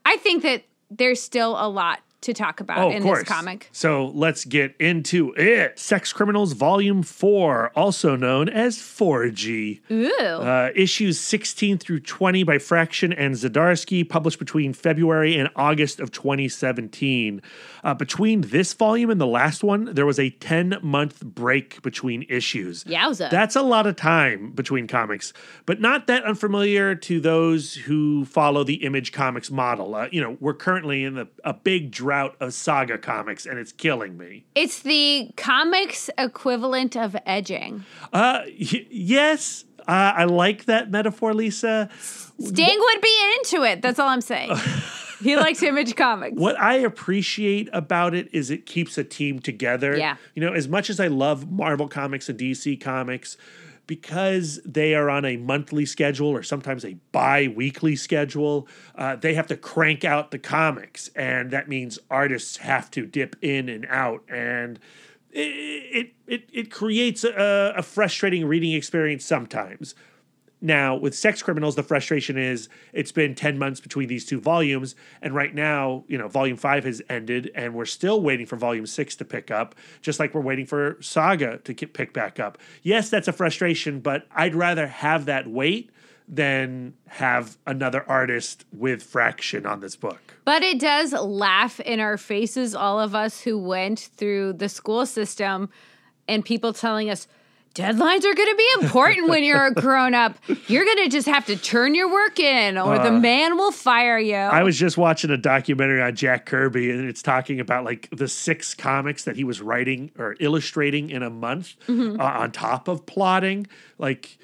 [0.04, 3.20] I think that there's still a lot to talk about Oh, in course.
[3.20, 3.68] this comic.
[3.72, 5.76] So let's get into it.
[5.78, 9.80] Sex Criminals Volume 4, also known as 4G.
[9.90, 10.08] Ooh.
[10.20, 16.12] Uh, issues 16 through 20 by Fraction and Zdarsky, published between February and August of
[16.12, 17.42] 2017.
[17.84, 22.24] Uh, between this volume and the last one, there was a 10 month break between
[22.28, 22.84] issues.
[22.84, 23.28] Yowza.
[23.28, 25.32] That's a lot of time between comics,
[25.66, 29.94] but not that unfamiliar to those who follow the Image Comics model.
[29.96, 33.72] Uh, you know, we're currently in the, a big drought of saga comics, and it's
[33.72, 34.44] killing me.
[34.54, 37.84] it's the comics equivalent of edging.
[38.12, 41.88] Uh, y- yes, uh, I like that metaphor, Lisa.
[41.98, 43.82] Sting would be into it.
[43.82, 44.52] That's all I'm saying.
[45.24, 46.38] he likes image comics.
[46.38, 49.96] What I appreciate about it is it keeps a team together.
[49.96, 50.16] Yeah.
[50.34, 53.36] You know, as much as I love Marvel Comics and DC Comics,
[53.86, 59.34] because they are on a monthly schedule or sometimes a bi weekly schedule, uh, they
[59.34, 61.08] have to crank out the comics.
[61.14, 64.22] And that means artists have to dip in and out.
[64.28, 64.78] And
[65.30, 69.94] it, it, it, it creates a, a frustrating reading experience sometimes.
[70.64, 74.94] Now, with Sex Criminals, the frustration is it's been 10 months between these two volumes.
[75.20, 78.86] And right now, you know, volume five has ended, and we're still waiting for volume
[78.86, 82.58] six to pick up, just like we're waiting for Saga to get, pick back up.
[82.82, 85.90] Yes, that's a frustration, but I'd rather have that wait
[86.28, 90.20] than have another artist with Fraction on this book.
[90.44, 95.06] But it does laugh in our faces, all of us who went through the school
[95.06, 95.70] system
[96.28, 97.26] and people telling us,
[97.74, 100.36] deadlines are going to be important when you're a grown up.
[100.68, 104.18] You're going to just have to turn your work in or the man will fire
[104.18, 104.34] you.
[104.34, 108.28] I was just watching a documentary on Jack Kirby, and it's talking about like the
[108.28, 112.20] six comics that he was writing or illustrating in a month Mm-hmm.
[112.20, 113.66] uh, on top of plotting.
[113.98, 114.38] Like,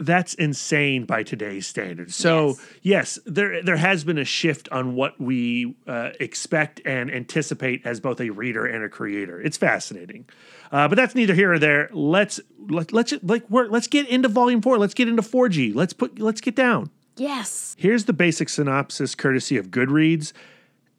[0.00, 2.14] that's insane by today's standards.
[2.14, 2.58] So Yes.
[2.82, 7.98] yes, there there has been a shift on what we uh, expect and anticipate as
[8.00, 9.40] both a reader and a creator.
[9.40, 10.26] It's fascinating,
[10.70, 11.88] uh, but that's neither here or there.
[11.92, 13.70] Let's let, let's like work.
[13.70, 14.78] Let's get into volume four.
[14.78, 15.72] Let's get into four G.
[15.72, 16.90] Let's put let's get down.
[17.16, 17.74] yes.
[17.78, 20.32] Here's the basic synopsis courtesy of Goodreads.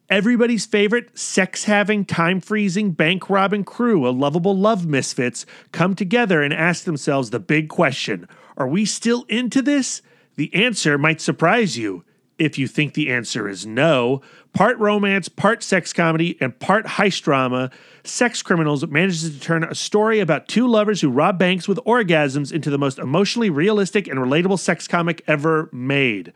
[0.08, 6.42] Everybody's favorite sex having, time freezing, bank robbing crew, a lovable love misfits, come together
[6.42, 10.02] and ask themselves the big question Are we still into this?
[10.36, 12.04] The answer might surprise you.
[12.38, 14.20] If you think the answer is no,
[14.52, 17.70] part romance, part sex comedy, and part heist drama,
[18.04, 22.52] Sex Criminals manages to turn a story about two lovers who rob banks with orgasms
[22.52, 26.32] into the most emotionally realistic and relatable sex comic ever made.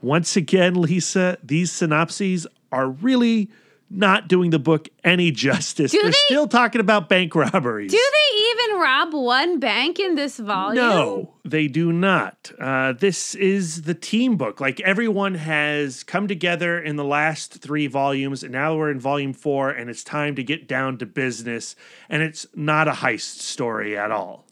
[0.00, 3.50] Once again, Lisa, these synopses are really
[3.88, 5.92] not doing the book any justice.
[5.92, 7.92] Do They're they- still talking about bank robberies.
[7.92, 10.76] Do they even rob one bank in this volume?
[10.76, 12.50] No, they do not.
[12.58, 14.60] Uh, this is the team book.
[14.60, 19.32] Like everyone has come together in the last three volumes, and now we're in volume
[19.32, 21.76] four, and it's time to get down to business.
[22.08, 24.45] And it's not a heist story at all.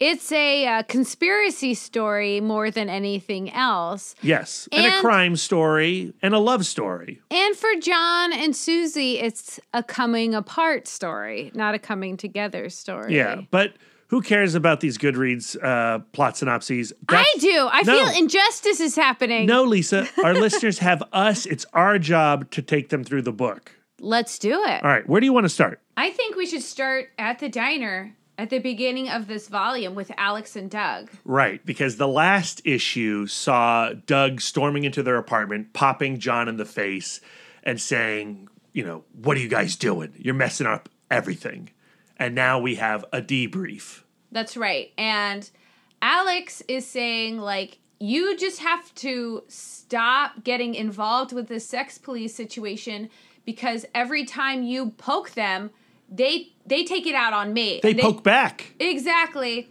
[0.00, 4.14] It's a uh, conspiracy story more than anything else.
[4.22, 7.20] Yes, and, a crime story and a love story.
[7.30, 13.16] And for John and Susie, it's a coming apart story, not a coming together story.
[13.16, 13.74] Yeah, but
[14.08, 16.92] who cares about these Goodreads uh, plot synopses?
[17.08, 17.68] I do.
[17.70, 17.92] I No.
[18.06, 19.46] feel injustice is happening.
[19.46, 21.44] No, Lisa, our listeners have us.
[21.44, 23.72] It's our job to take them through the book.
[24.00, 24.82] Let's do it.
[24.84, 25.80] All right, where do you want to start?
[25.96, 30.12] I think we should start at the diner at the beginning of this volume with
[30.16, 31.10] Alex and Doug.
[31.24, 36.64] Right, because the last issue saw Doug storming into their apartment, popping John in the
[36.64, 37.20] face,
[37.64, 40.12] and saying, you know, what are you guys doing?
[40.16, 41.70] You're messing up everything.
[42.16, 44.02] And now we have a debrief.
[44.30, 44.92] That's right.
[44.96, 45.50] And
[46.00, 52.34] Alex is saying, like, you just have to stop getting involved with the sex police
[52.34, 53.10] situation
[53.44, 55.70] because every time you poke them,
[56.08, 57.80] they they take it out on me.
[57.82, 58.74] They And poke back.
[58.78, 59.68] Exactly.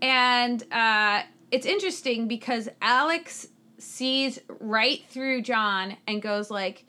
[0.00, 3.48] And uh, it's interesting because Alex
[3.78, 6.84] sees right through John and goes like,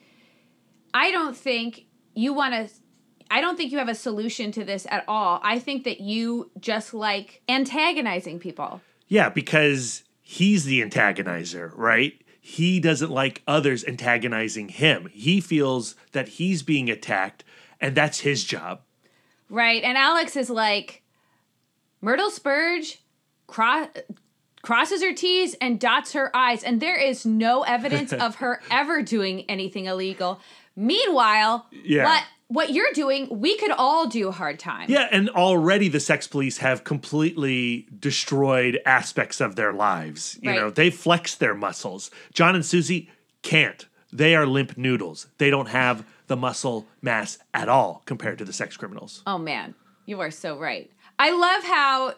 [0.93, 1.85] I don't think
[2.15, 2.73] you want to
[3.31, 5.39] I don't think you have a solution to this at all.
[5.43, 8.81] I think that you just like antagonizing people.
[9.07, 12.19] Yeah, because he's the antagonizer, right?
[12.41, 15.09] He doesn't like others antagonizing him.
[15.13, 17.43] He feels that he's being attacked,
[17.79, 18.81] and that's his job.
[19.49, 19.83] Right.
[19.83, 21.01] And Alex is like,
[22.01, 22.99] Myrtle Spurge
[23.47, 23.87] cro-
[24.61, 29.01] crosses her T's and dots her I's, and there is no evidence of her ever
[29.01, 30.39] doing anything illegal.
[30.75, 32.05] Meanwhile, Yeah.
[32.05, 34.89] what what you're doing, we could all do a hard time.
[34.89, 40.39] Yeah, and already the sex police have completely destroyed aspects of their lives.
[40.41, 40.59] You Right.
[40.59, 42.09] know, they flex their muscles.
[42.33, 43.11] John and Susie
[43.43, 43.85] can't.
[44.11, 45.27] They are limp noodles.
[45.37, 49.21] They don't have the muscle mass at all compared to the sex criminals.
[49.27, 50.89] Oh man, you are so right.
[51.19, 52.13] I love how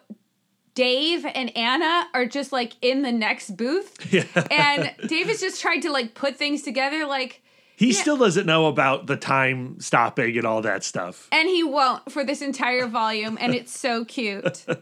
[0.76, 3.98] Dave and Anna are just like in the next booth.
[4.14, 4.24] Yeah.
[4.52, 7.42] And Dave is just trying to like put things together like
[7.78, 11.28] He still doesn't know about the time stopping and all that stuff.
[11.32, 14.66] and he won't for this entire volume and it's so cute.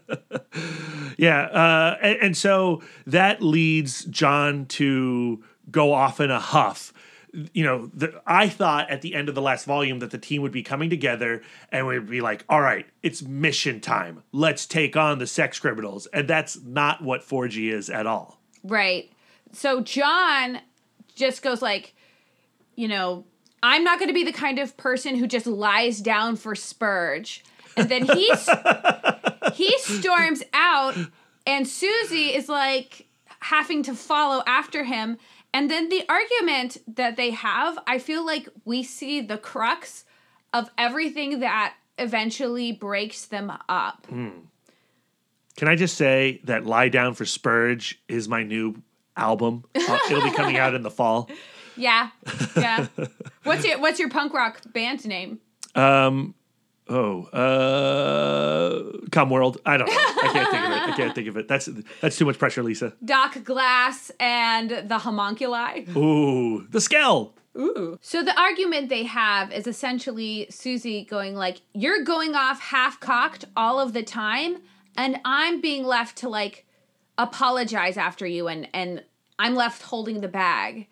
[1.18, 6.94] Yeah, uh, and, and so that leads John to go off in a huff.
[7.54, 10.42] You know, the, I thought at the end of the last volume that the team
[10.42, 14.24] would be coming together and we'd be like, "All right, it's mission time.
[14.32, 18.40] Let's take on the sex criminals," and that's not what 4G is at all.
[18.64, 19.12] Right.
[19.52, 20.60] So John
[21.16, 21.94] just goes like,
[22.76, 23.26] you know,
[23.62, 27.44] I'm not going to be the kind of person who just lies down for Spurge.
[27.76, 28.50] And then he's
[29.54, 30.96] he storms out
[31.46, 33.08] and Susie is like
[33.42, 35.18] having to follow after him.
[35.54, 40.06] And then the argument that they have, I feel like we see the crux
[40.54, 44.08] of everything that eventually breaks them up.
[44.08, 48.82] Can I just say that "Lie Down for Spurge" is my new
[49.18, 49.66] album?
[49.76, 51.30] Uh, it'll be coming out in the fall.
[51.76, 52.10] Yeah.
[52.58, 52.88] Yeah.
[53.44, 55.40] what's your what's your punk rock band name?
[56.90, 59.60] Oh, uh, Come World.
[59.66, 59.94] I don't know.
[59.94, 60.82] I can't think of it.
[60.82, 61.48] I can't think of it.
[61.48, 61.70] That's
[62.02, 62.94] that's too much pressure, Lisa.
[63.06, 65.86] Doc Glass and the homunculi.
[65.96, 67.34] Ooh, the Skell.
[68.02, 73.46] So the argument they have is essentially Susie going like, "You're going off half cocked
[73.56, 74.58] all of the time,
[74.96, 76.66] and I'm being left to like
[77.18, 79.04] apologize after you, and and
[79.38, 80.88] I'm left holding the bag."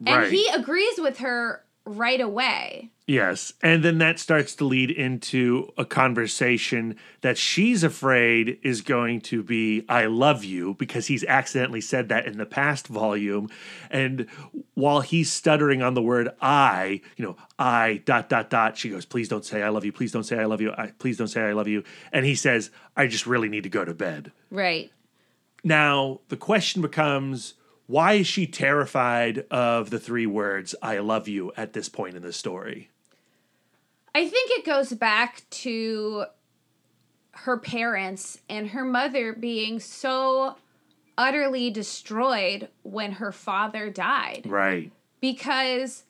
[0.00, 0.24] Right.
[0.24, 2.90] And he agrees with her right away.
[3.10, 3.54] Yes.
[3.60, 9.42] And then that starts to lead into a conversation that she's afraid is going to
[9.42, 13.50] be, I love you, because he's accidentally said that in the past volume.
[13.90, 14.28] And
[14.74, 19.06] while he's stuttering on the word I, you know, I dot, dot, dot, she goes,
[19.06, 19.90] please don't say I love you.
[19.90, 20.70] Please don't say I love you.
[20.78, 21.82] I, please don't say I love you.
[22.12, 24.30] And he says, I just really need to go to bed.
[24.52, 24.92] Right.
[25.64, 27.54] Now, the question becomes
[27.88, 32.22] why is she terrified of the three words, I love you, at this point in
[32.22, 32.88] the story?
[34.14, 36.24] I think it goes back to
[37.32, 40.56] her parents and her mother being so
[41.16, 44.46] utterly destroyed when her father died.
[44.46, 44.90] Right.
[45.20, 46.04] because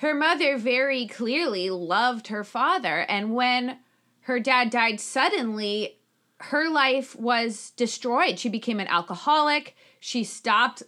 [0.00, 3.78] her mother very clearly loved her father and when
[4.22, 5.96] her dad died suddenly
[6.38, 8.38] her life was destroyed.
[8.38, 9.74] She became an alcoholic.
[10.00, 10.82] She stopped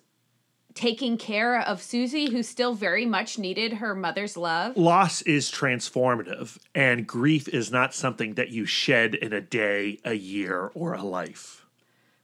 [0.78, 4.76] taking care of Susie who still very much needed her mother's love.
[4.76, 10.14] Loss is transformative and grief is not something that you shed in a day a
[10.14, 11.64] year or a life.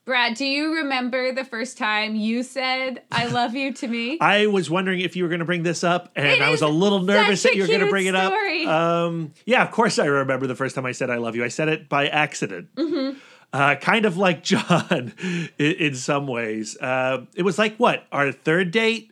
[0.05, 4.19] Brad, do you remember the first time you said "I love you" to me?
[4.21, 6.61] i was wondering if you were going to bring this up and It i was
[6.63, 8.33] a little nervous that you were going to bring it up.
[8.69, 11.43] um, yeah of course i remember the first time i said i love you.
[11.45, 12.69] I said it by accident.
[12.77, 13.19] Mm-hmm.
[13.55, 15.15] Uh, kind of like john
[15.59, 19.11] in, in some ways uh, it was like what our third date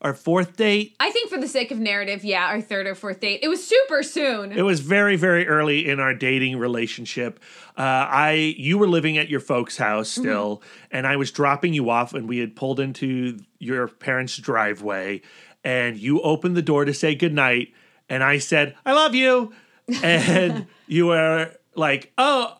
[0.00, 3.20] our fourth date I think for the sake of narrative, yeah, our third or fourth
[3.20, 3.40] date.
[3.42, 4.52] It was super soon.
[4.52, 7.38] It was very, very early in our dating relationship.
[7.76, 11.90] Uh, I, you were living at your folks' house still, and I was dropping you
[11.90, 15.22] off, and we had pulled into your parents' driveway,
[15.62, 17.72] and you opened the door to say goodnight,
[18.08, 19.52] and I said, "I love you,"
[20.02, 22.56] and you were like, "Oh,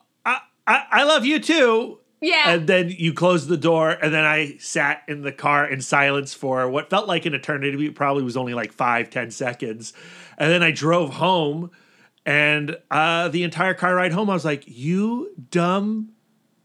[0.65, 2.51] I, I, love you too." yeah.
[2.51, 6.33] And then you closed the door, and then I sat in the car in silence
[6.33, 7.85] for what felt like an eternity.
[7.85, 9.93] It probably was only like five, ten seconds.
[10.37, 11.71] And then I drove home,
[12.25, 16.12] and uh, the entire car ride home, I was like, You dumb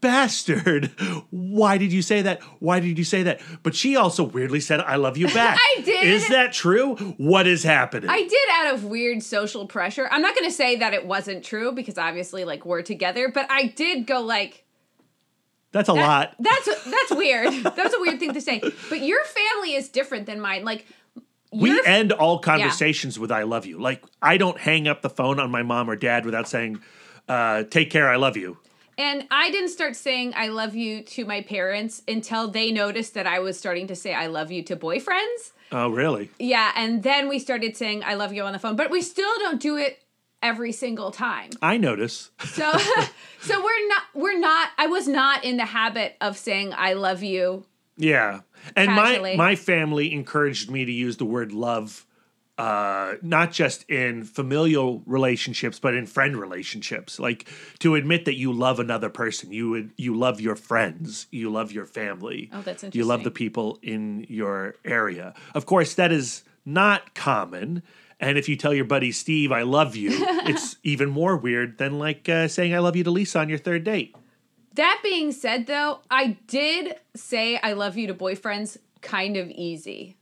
[0.01, 0.85] bastard.
[1.29, 2.41] Why did you say that?
[2.59, 3.41] Why did you say that?
[3.63, 5.59] But she also weirdly said, I love you back.
[5.59, 6.07] I did.
[6.07, 6.95] Is that true?
[7.17, 8.09] What is happening?
[8.09, 10.07] I did out of weird social pressure.
[10.11, 13.45] I'm not going to say that it wasn't true because obviously like we're together, but
[13.49, 14.65] I did go like
[15.71, 16.35] That's a lot.
[16.39, 17.53] that's that's weird.
[17.63, 18.61] that's a weird thing to say.
[18.89, 20.63] But your family is different than mine.
[20.65, 20.85] Like
[21.51, 23.79] We your- end all conversations with I love you.
[23.79, 26.79] Like I don't hang up the phone on my mom or dad without saying,
[27.27, 28.57] uh, take care, I love you.
[28.99, 33.25] And I didn't start saying I love you to my parents until they noticed that
[33.25, 35.53] I was starting to say I love you to boyfriends.
[35.71, 36.29] Oh, really?
[36.37, 39.31] Yeah, and then we started saying I love you on the phone, but we still
[39.39, 40.03] don't do it
[40.43, 41.51] every single time.
[41.61, 42.29] I notice.
[42.45, 42.71] So
[43.41, 47.23] so we're not we're not I was not in the habit of saying I love
[47.23, 47.63] you.
[47.95, 48.41] Yeah.
[48.75, 49.37] And Casually.
[49.37, 52.05] my my family encouraged me to use the word love
[52.59, 57.17] uh not just in familial relationships but in friend relationships.
[57.19, 57.47] Like
[57.79, 61.71] to admit that you love another person you would you love your friends you love
[61.71, 62.49] your family.
[62.51, 65.33] Oh, that's you love the people in your area.
[65.55, 67.81] Of course that is not common.
[68.19, 70.09] And if you tell your buddy Steve, I love you,
[70.45, 73.57] it's even more weird than like uh, saying I love you to Lisa on your
[73.57, 74.13] third date.
[74.73, 80.17] That being said, though, I did say I love you to boyfriends kind of easy.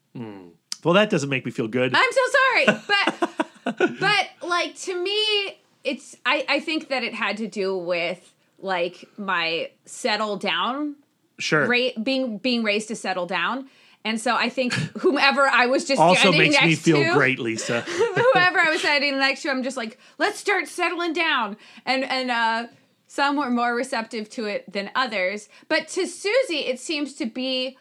[0.83, 1.93] Well, that doesn't make me feel good.
[1.95, 7.37] I'm so sorry, but but like to me, it's I I think that it had
[7.37, 10.95] to do with like my settle down
[11.39, 11.67] sure.
[11.67, 13.69] rate being being raised to settle down.
[14.05, 17.13] And so I think whomever I was just Also standing makes next me feel to,
[17.13, 17.81] great, Lisa.
[17.87, 21.57] whoever I was standing next to, I'm just like, let's start settling down.
[21.85, 22.67] And and uh,
[23.07, 25.49] some were more receptive to it than others.
[25.67, 27.77] But to Susie, it seems to be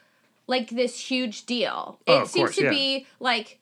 [0.46, 1.98] like this huge deal.
[2.06, 2.70] It Oh, of seems course, to yeah.
[2.70, 3.58] be like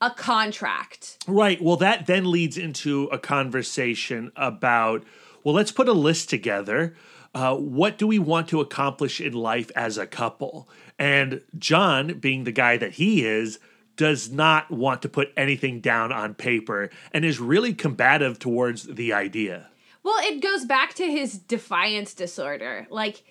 [0.00, 1.24] a contract.
[1.26, 1.60] Right.
[1.60, 5.04] Well, that then leads into a conversation about
[5.44, 6.96] well, let's put a list together.
[7.32, 10.68] Uh, what do we want to accomplish in life as a couple?
[10.98, 13.60] And John, being the guy that he is,
[13.96, 19.12] does not want to put anything down on paper and is really combative towards the
[19.12, 19.68] idea.
[20.02, 22.86] Well, it goes back to his defiance disorder.
[22.90, 23.22] Like,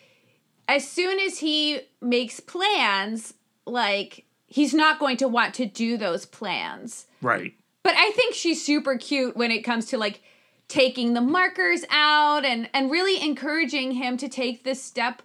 [0.68, 3.34] as soon as he makes plans,
[3.66, 7.08] like, he's not going to want to do those plans.
[7.22, 7.54] Right.
[7.84, 10.22] But I think she's super cute when it comes to like
[10.68, 15.22] taking the markers out and and really encouraging him to take this step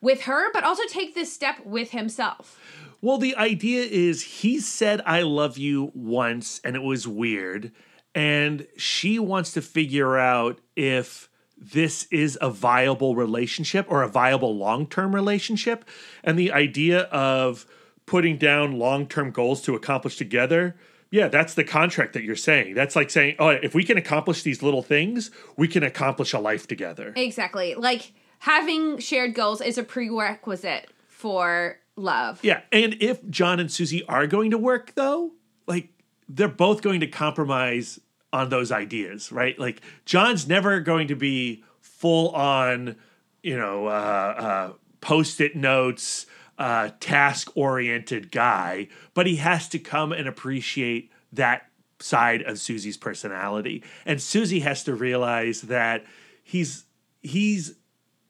[0.00, 2.58] with her, but also take this step with himself.
[3.00, 7.70] Well, the idea is he said, I love you once, and it was weird.
[8.14, 11.28] And she wants to figure out if
[11.72, 15.84] this is a viable relationship or a viable long term relationship.
[16.22, 17.66] And the idea of
[18.06, 20.76] putting down long term goals to accomplish together.
[21.10, 22.74] Yeah, that's the contract that you're saying.
[22.74, 26.40] That's like saying, oh, if we can accomplish these little things, we can accomplish a
[26.40, 27.12] life together.
[27.14, 27.74] Exactly.
[27.76, 32.40] Like having shared goals is a prerequisite for love.
[32.42, 35.32] Yeah, and if John and Susie are going to work though,
[35.66, 35.88] like
[36.28, 38.00] they're both going to compromise
[38.34, 39.56] on those ideas, right?
[39.58, 42.96] Like John's never going to be full on,
[43.42, 46.26] you know, uh, uh, post-it notes,
[46.58, 51.68] uh, task-oriented guy, but he has to come and appreciate that
[52.00, 56.04] side of Susie's personality, and Susie has to realize that
[56.42, 56.84] he's
[57.22, 57.76] he's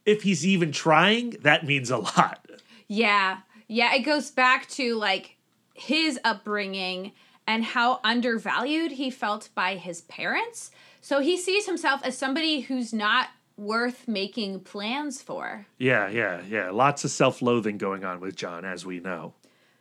[0.04, 2.46] if he's even trying, that means a lot.
[2.88, 3.38] Yeah.
[3.68, 5.36] Yeah, it goes back to like
[5.72, 7.12] his upbringing
[7.46, 10.70] and how undervalued he felt by his parents.
[11.00, 15.66] So he sees himself as somebody who's not worth making plans for.
[15.78, 16.70] Yeah, yeah, yeah.
[16.70, 19.34] Lots of self loathing going on with John, as we know.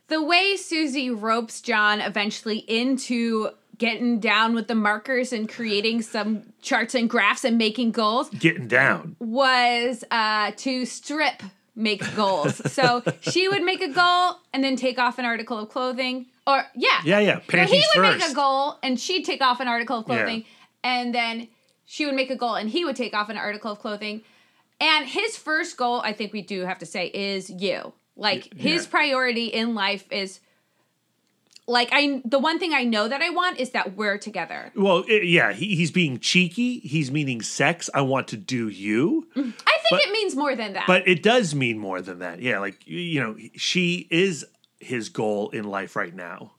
[0.08, 6.42] The way Susie ropes John eventually into getting down with the markers and creating some
[6.62, 9.16] charts and graphs and making goals Getting down.
[9.18, 11.42] was uh, to strip
[11.74, 12.60] make goals.
[12.72, 16.26] so she would make a goal and then take off an article of clothing.
[16.46, 17.00] Or yeah.
[17.04, 17.38] Yeah, yeah.
[17.48, 20.16] Panties he would make a goal and she'd take off an article of Yeah.
[20.16, 20.44] clothing.
[20.82, 21.48] And then
[21.86, 24.22] she would make a goal and he would take off an article of clothing.
[24.80, 27.92] And his first goal, I think we do have to say, is you.
[28.16, 30.40] Like his priority in life is
[31.66, 34.70] like I the one thing I know that I want is that we're together.
[34.76, 36.78] Well, yeah, he, he's being cheeky.
[36.80, 37.88] He's meaning sex.
[37.94, 39.26] I want to do you.
[39.34, 39.54] I think
[39.90, 40.86] But- it means more than that.
[40.86, 42.40] But it does mean more than that.
[42.42, 44.44] Yeah, like, you know, she is
[44.84, 46.52] his goal in life right now.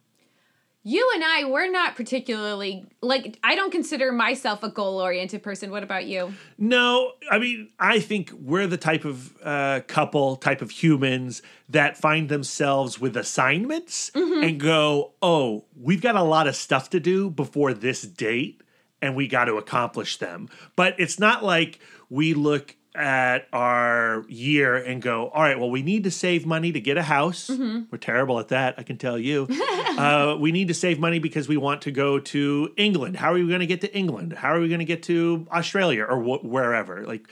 [0.83, 5.71] you and I, we're not particularly like I don't consider myself a goal oriented person.
[5.71, 6.33] What about you?
[6.59, 11.97] No, I mean, I think we're the type of uh, couple, type of humans that
[11.97, 17.31] find themselves with assignments and go, oh, we've got a lot of stuff to do
[17.31, 18.61] before this date
[19.01, 20.49] and we got to accomplish them.
[20.75, 25.81] But it's not like we look at our year and go, all right, well, we
[25.81, 27.49] need to save money to get a house.
[27.49, 29.47] We're terrible at that, I can tell you.
[29.97, 33.17] uh, we need to save money because we want to go to England.
[33.17, 34.33] How are we going to get to England?
[34.33, 37.05] How are we going to get to Australia or wh- wherever?
[37.05, 37.27] Like,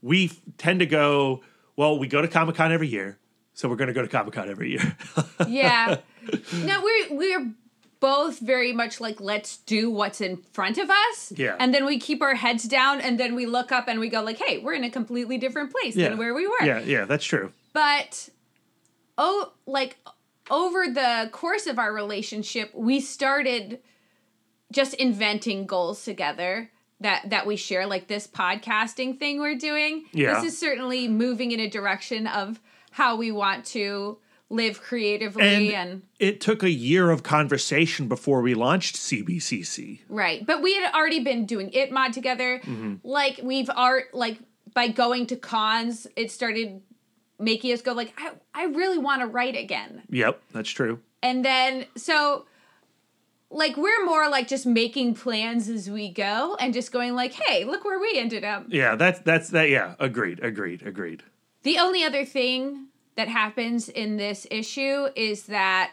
[0.00, 1.42] we f- tend to go,
[1.76, 3.18] well, we go to Comic Con every year.
[3.54, 4.96] So we're going to go to Comic Con every year.
[5.48, 5.96] Yeah.
[6.54, 7.50] no, we're we're
[8.02, 11.32] both very much like let's do what's in front of us.
[11.36, 11.54] Yeah.
[11.60, 14.22] And then we keep our heads down and then we look up and we go
[14.22, 16.08] like, hey, we're in a completely different place yeah.
[16.08, 16.64] than where we were.
[16.64, 17.52] Yeah, yeah, that's true.
[17.72, 18.28] But
[19.16, 19.98] oh like
[20.50, 23.78] over the course of our relationship, we started
[24.72, 30.06] just inventing goals together that that we share like this podcasting thing we're doing.
[30.12, 30.40] Yeah.
[30.40, 32.58] This is certainly moving in a direction of
[32.90, 34.18] how we want to
[34.52, 40.00] live creatively And, and, it took a year of conversation before we launched CBCC.
[40.08, 40.46] right.
[40.46, 42.60] But we had already been doing it mod together.
[42.60, 42.96] Mm-hmm.
[43.02, 44.38] Like we've art like
[44.74, 46.82] by going to cons, it started
[47.38, 50.02] making us go like I, I really want to write again.
[50.10, 51.00] Yep, that's true.
[51.22, 52.44] And then so
[53.50, 57.64] like we're more like just making plans as we go and just going like, hey,
[57.64, 58.66] look where we ended up.
[58.68, 59.70] Yeah, that's that's that.
[59.70, 61.22] Yeah, agreed, agreed, agreed.
[61.62, 65.92] The only other thing that happens in this issue is that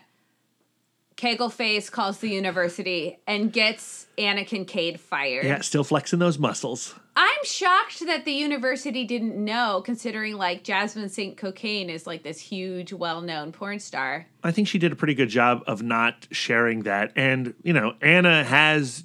[1.20, 5.45] Kegelface calls the university and gets Anna Kincaid fired.
[5.45, 6.95] Yeah, still flexing those muscles.
[7.17, 11.36] I'm shocked that the university didn't know, considering like Jasmine St.
[11.36, 14.28] Cocaine is like this huge, well known porn star.
[14.41, 17.11] I think she did a pretty good job of not sharing that.
[17.17, 19.03] And, you know, Anna has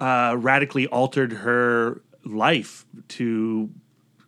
[0.00, 3.68] uh, radically altered her life to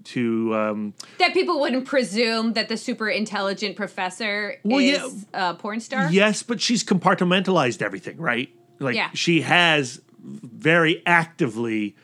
[0.04, 5.50] to um That people wouldn't presume that the super intelligent professor Well, is yeah.
[5.50, 6.10] a porn star.
[6.12, 8.48] yes but she's compartmentalized everything right
[8.80, 9.10] like Yeah.
[9.14, 11.96] she has very actively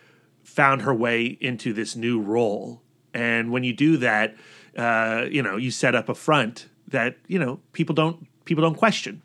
[0.45, 2.83] found her way into this new role
[3.15, 4.37] and when you do that
[4.77, 8.77] uh you know you set up a front that you know people don't people don't
[8.77, 9.23] question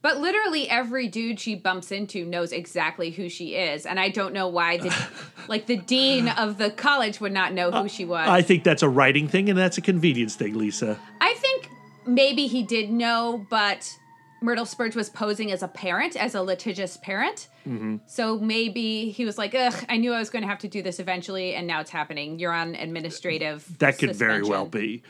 [0.00, 4.32] But literally every dude she bumps into knows exactly who she is, and I don't
[4.32, 4.94] know why the
[5.48, 8.28] like the dean of the college would not know who she was.
[8.28, 11.70] i think that's a writing thing and that's a convenience thing lisa I think
[12.06, 13.98] maybe he did know, but
[14.40, 17.48] Myrtle Spurge was posing as a parent, as a litigious parent.
[17.66, 17.96] Mm-hmm.
[18.06, 20.82] So maybe he was like, "Ugh, I knew I was going to have to do
[20.82, 22.38] this eventually, and now it's happening.
[22.38, 25.02] You're on administrative." That could very well be.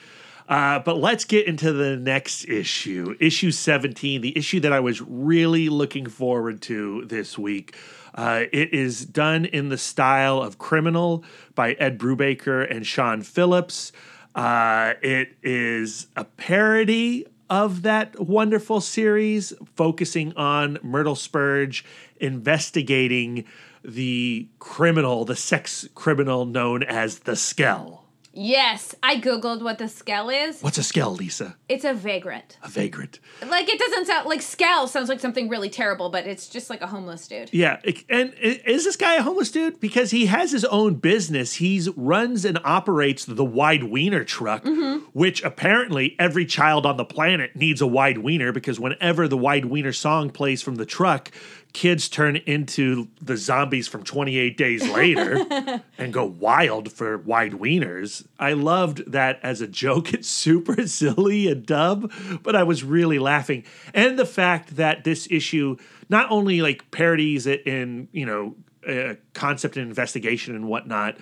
[0.49, 5.03] Uh, but let's get into the next issue, issue 17, the issue that I was
[5.03, 7.77] really looking forward to this week.
[8.15, 11.23] Uh, it is done in the style of Criminal
[11.55, 13.93] by Ed Brubaker and Sean Phillips.
[14.35, 21.85] Uh, it is a parody of that wonderful series, focusing on Myrtle Spurge
[22.21, 23.45] investigating
[23.85, 27.98] the criminal, the sex criminal known as the Skell.
[28.41, 30.63] Yes, I googled what the skell is.
[30.63, 31.57] What's a skell, Lisa?
[31.69, 32.57] It's a vagrant.
[32.63, 33.19] A vagrant.
[33.45, 36.81] Like it doesn't sound like skell sounds like something really terrible, but it's just like
[36.81, 37.53] a homeless dude.
[37.53, 39.81] Yeah, and is this guy a homeless dude?
[39.81, 41.55] Because he has his own business.
[41.55, 45.05] He's runs and operates the Wide Wiener truck, mm-hmm.
[45.13, 49.65] which apparently every child on the planet needs a wide wiener because whenever the Wide
[49.65, 51.33] Wiener song plays from the truck,
[51.73, 58.27] kids turn into the zombies from 28 Days Later and go wild for wide wieners.
[58.39, 60.13] I loved that as a joke.
[60.19, 62.11] It's super silly and dumb,
[62.43, 63.65] but I was really laughing.
[63.95, 65.77] And the fact that this issue
[66.09, 68.57] not only like parodies it in, you know,
[68.89, 71.19] uh, concept and investigation and whatnot,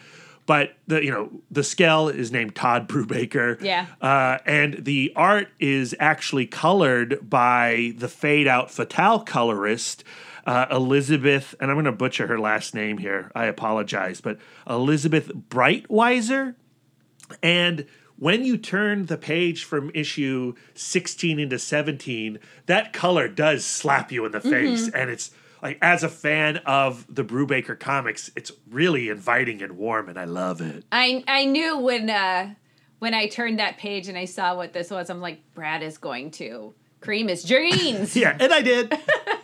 [0.47, 3.61] but the you know the skell is named Todd Brubaker.
[3.61, 3.87] Yeah.
[4.01, 10.05] Uh, and the art is actually colored by the fade out fatale colorist
[10.47, 13.31] uh, Elizabeth, and I'm going to butcher her last name here.
[13.35, 14.39] I apologize, but
[14.69, 16.55] Elizabeth Breitweiser.
[17.43, 17.87] And
[18.19, 24.25] when you turn the page from issue 16 into 17, that color does slap you
[24.25, 24.89] in the face.
[24.89, 25.33] And it's
[25.63, 30.25] like, as a fan of the Brubaker comics, it's really inviting and warm, and I
[30.25, 30.85] love it.
[30.93, 32.55] I I knew when uh
[33.01, 35.99] when I turned that page and I saw what this was, I'm like, Brad is
[35.99, 36.75] going to
[37.07, 38.17] cream his jeans.
[38.27, 38.93] Yeah, and I did.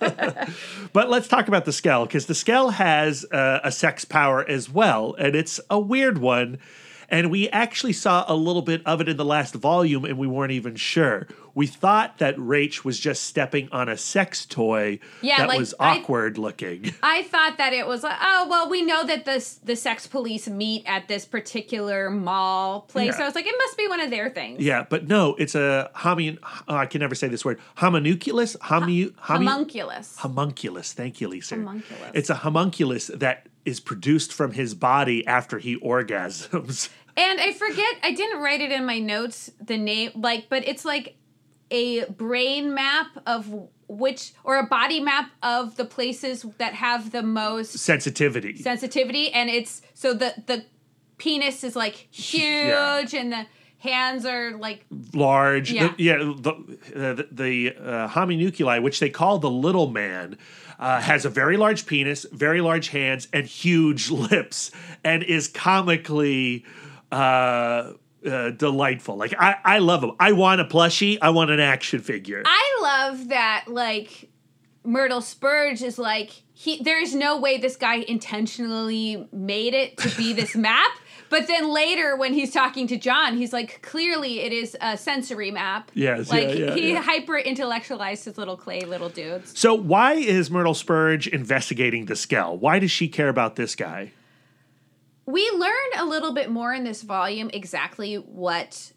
[0.92, 4.68] but let's talk about the Skell because the Skell has uh, a sex power as
[4.68, 6.58] well, and it's a weird one.
[7.12, 10.26] And we actually saw a little bit of it in the last volume, and we
[10.26, 11.28] weren't even sure.
[11.54, 15.74] We thought that Rach was just stepping on a sex toy Yeah, that like, was
[15.78, 16.94] I- awkward looking.
[17.02, 20.48] I thought that it was like, oh well, we know that the the sex police
[20.48, 23.08] meet at this particular mall place.
[23.08, 23.16] Yeah.
[23.18, 24.62] So I was like, it must be one of their things.
[24.62, 26.38] Yeah, but no, it's a homun.
[26.66, 27.60] Oh, I can never say this word.
[27.76, 28.56] Homunculus.
[28.56, 29.10] Homu.
[29.10, 30.16] homu- Homunculus.
[30.16, 30.94] homunculus.
[30.94, 31.56] Thank you, Lisa.
[31.56, 32.10] Homunculus.
[32.14, 36.88] It's a homunculus that is produced from his body after he orgasms.
[37.16, 40.84] And I forget, I didn't write it in my notes, the name, like, but it's
[40.84, 41.16] like
[41.70, 43.48] a brain map of
[43.88, 48.56] which, or a body map of the places that have the most Sensitivity.
[48.56, 49.30] sensitivity.
[49.32, 50.64] And it's, so the, the
[51.18, 53.20] penis is like huge Yeah.
[53.20, 53.46] and the
[53.78, 55.70] hands are like, large.
[55.70, 55.88] Yeah.
[55.88, 60.38] The, yeah, the, uh, the uh, homunculi, which they call the little man,
[60.78, 64.70] uh, has a very large penis, very large hands, and huge lips,
[65.04, 66.64] and is comically
[67.12, 67.92] uh,
[68.26, 69.16] uh, delightful.
[69.16, 70.12] Like I, I love him.
[70.18, 71.18] I want a plushie.
[71.20, 72.42] I want an action figure.
[72.44, 74.30] I love that, like,
[74.84, 80.32] Myrtle Spurge is like, he, there's no way this guy intentionally made it to be
[80.32, 80.90] this map.
[81.30, 85.50] But then later, when he's talking to John, he's like, clearly it is a sensory
[85.50, 85.90] map.
[85.94, 87.00] Yes, Like, yeah, yeah, he yeah.
[87.00, 89.58] hyper intellectualized his little clay little dudes.
[89.58, 92.58] so why is Myrtle Spurge investigating the Skell?
[92.58, 94.12] Why does she care about this guy?
[95.32, 98.92] We learned a little bit more in this volume exactly what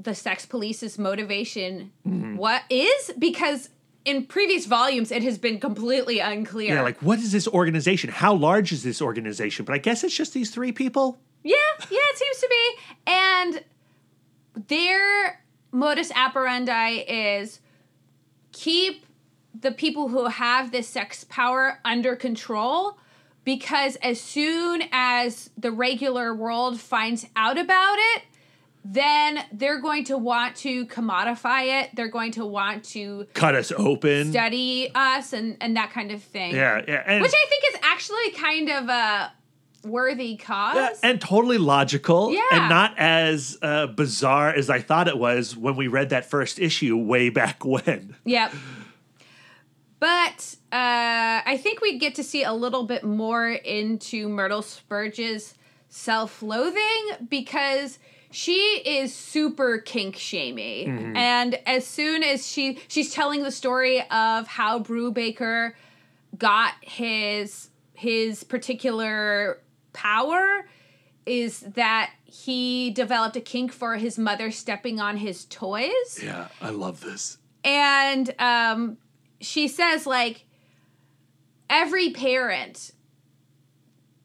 [0.00, 2.36] the sex police's motivation Mm-hmm.
[2.36, 3.68] what is because
[4.04, 6.74] in previous volumes it has been completely unclear.
[6.74, 8.10] Yeah, like what is this organization?
[8.10, 9.64] How large is this organization?
[9.64, 11.18] But I guess it's just these three people.
[11.42, 11.56] Yeah,
[11.90, 12.66] yeah, it seems to be.
[13.06, 13.64] And
[14.68, 15.40] their
[15.72, 17.60] modus operandi is
[18.52, 19.04] keep
[19.58, 22.98] the people who have this sex power under control
[23.44, 28.22] because as soon as the regular world finds out about it,
[28.86, 31.90] then they're going to want to commodify it.
[31.94, 34.30] They're going to want to Cut us open.
[34.30, 36.54] study us and, and that kind of thing.
[36.54, 39.32] Yeah, yeah, Which I think is actually kind of a
[39.88, 40.76] worthy cause.
[40.76, 42.40] yeah, and totally logical, Yeah.
[42.52, 46.58] and not as uh, bizarre as I thought it was when we read that first
[46.58, 48.16] issue way back when.
[48.24, 48.52] Yep.
[50.00, 55.54] But uh, I think we get to see a little bit more into Myrtle Spurge's
[55.88, 57.98] self loathing because
[58.30, 60.86] she is super kink shamey.
[60.86, 65.72] And as soon as she she's telling the story of how Brubaker
[66.36, 69.60] got his his particular
[69.92, 70.66] power
[71.24, 76.70] is that he developed a kink for his mother stepping on his toys Yeah, I
[76.70, 77.38] love this.
[77.62, 78.98] and um,
[79.44, 80.44] she says like
[81.70, 82.92] every parent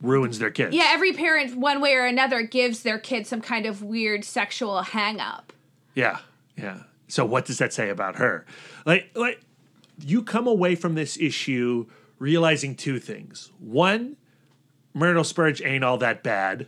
[0.02, 0.76] Ruins their kids.
[0.76, 4.82] yeah every parent one way or another gives their kid some kind of weird sexual
[4.82, 5.52] hang up
[5.96, 6.20] Yeah,
[6.58, 6.84] yeah.
[7.08, 8.46] So what does that say about her?
[8.86, 9.42] Like, like
[10.06, 11.88] you come away from this issue
[12.20, 14.16] realizing two things: one,
[14.94, 16.68] Myrtle Spurge ain't all that bad,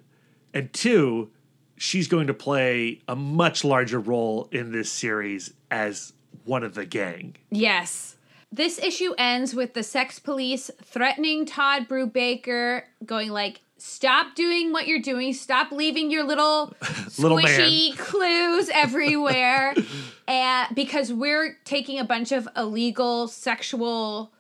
[0.54, 1.30] and two,
[1.78, 6.86] she's going to play a much larger role in this series as one of the
[6.86, 7.36] gang.
[7.52, 8.18] yes
[8.52, 14.88] this issue ends with the sex police threatening todd brubaker going like stop doing what
[14.88, 16.74] you're doing stop leaving your little
[17.18, 17.46] Little man.
[17.48, 19.88] squishy clues everywhere and
[20.28, 24.32] eh, because we're taking a bunch of illegal sexual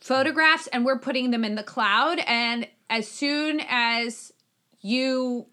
[0.00, 4.32] photographs and we're putting them in the cloud and as soon as
[4.80, 5.46] you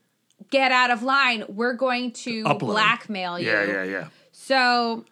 [0.52, 2.60] get out of line we're going to Upload.
[2.60, 4.08] blackmail you Yeah, yeah, yeah.
[4.32, 5.06] so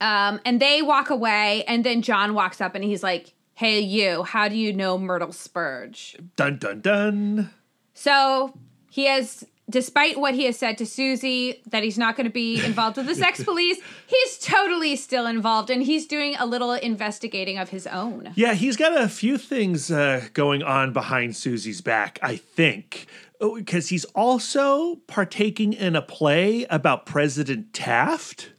[0.00, 4.22] um and they walk away and then john walks up and he's like hey you
[4.22, 7.50] how do you know myrtle spurge Dun dun dun.
[7.94, 8.52] so
[8.90, 12.64] he has, despite what he has said to Susie, that he's not going to be
[12.64, 17.58] involved with the sex police, he's totally still involved and he's doing a little investigating
[17.58, 18.32] of his own.
[18.34, 23.06] Yeah, he's got a few things uh, going on behind Susie's back, I think.
[23.40, 28.50] Because he's also partaking in a play about President Taft.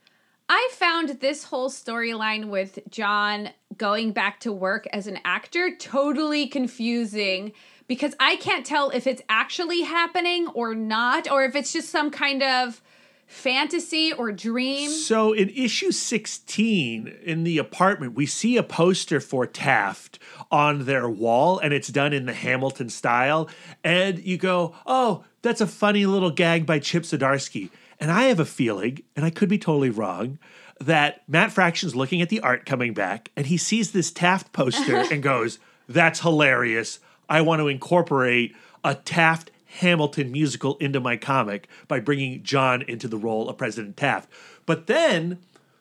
[0.50, 6.48] I found this whole storyline with John going back to work as an actor totally
[6.48, 7.54] confusing
[7.88, 12.10] because I can't tell if it's actually happening or not, or if it's just some
[12.10, 12.82] kind of
[13.28, 14.90] fantasy or dream.
[14.90, 20.18] So in issue 16 in the apartment, we see a poster for Taft
[20.50, 23.48] on their wall, and it's done in the Hamilton style.
[23.84, 27.70] And you go, oh, that's a funny little gag by Chip Zdarsky.
[28.00, 30.40] And I have a feeling, and I could be totally wrong,
[30.80, 34.98] that Matt Fraction's looking at the art coming back, and he sees this Taft poster
[35.12, 37.00] and goes, that's hilarious.
[37.28, 43.08] I want to incorporate a Taft Hamilton musical into my comic by bringing John into
[43.08, 44.30] the role of President Taft.
[44.66, 45.40] But then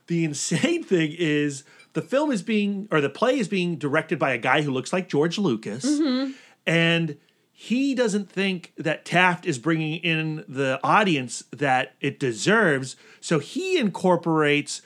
[0.08, 4.32] the insane thing is the film is being, or the play is being directed by
[4.32, 5.84] a guy who looks like George Lucas.
[5.84, 6.32] Mm-hmm.
[6.66, 7.16] And
[7.61, 12.94] he doesn't think that Taft is bringing in the audience that it deserves.
[13.20, 14.80] So he incorporates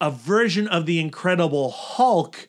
[0.00, 2.46] a version of the Incredible Hulk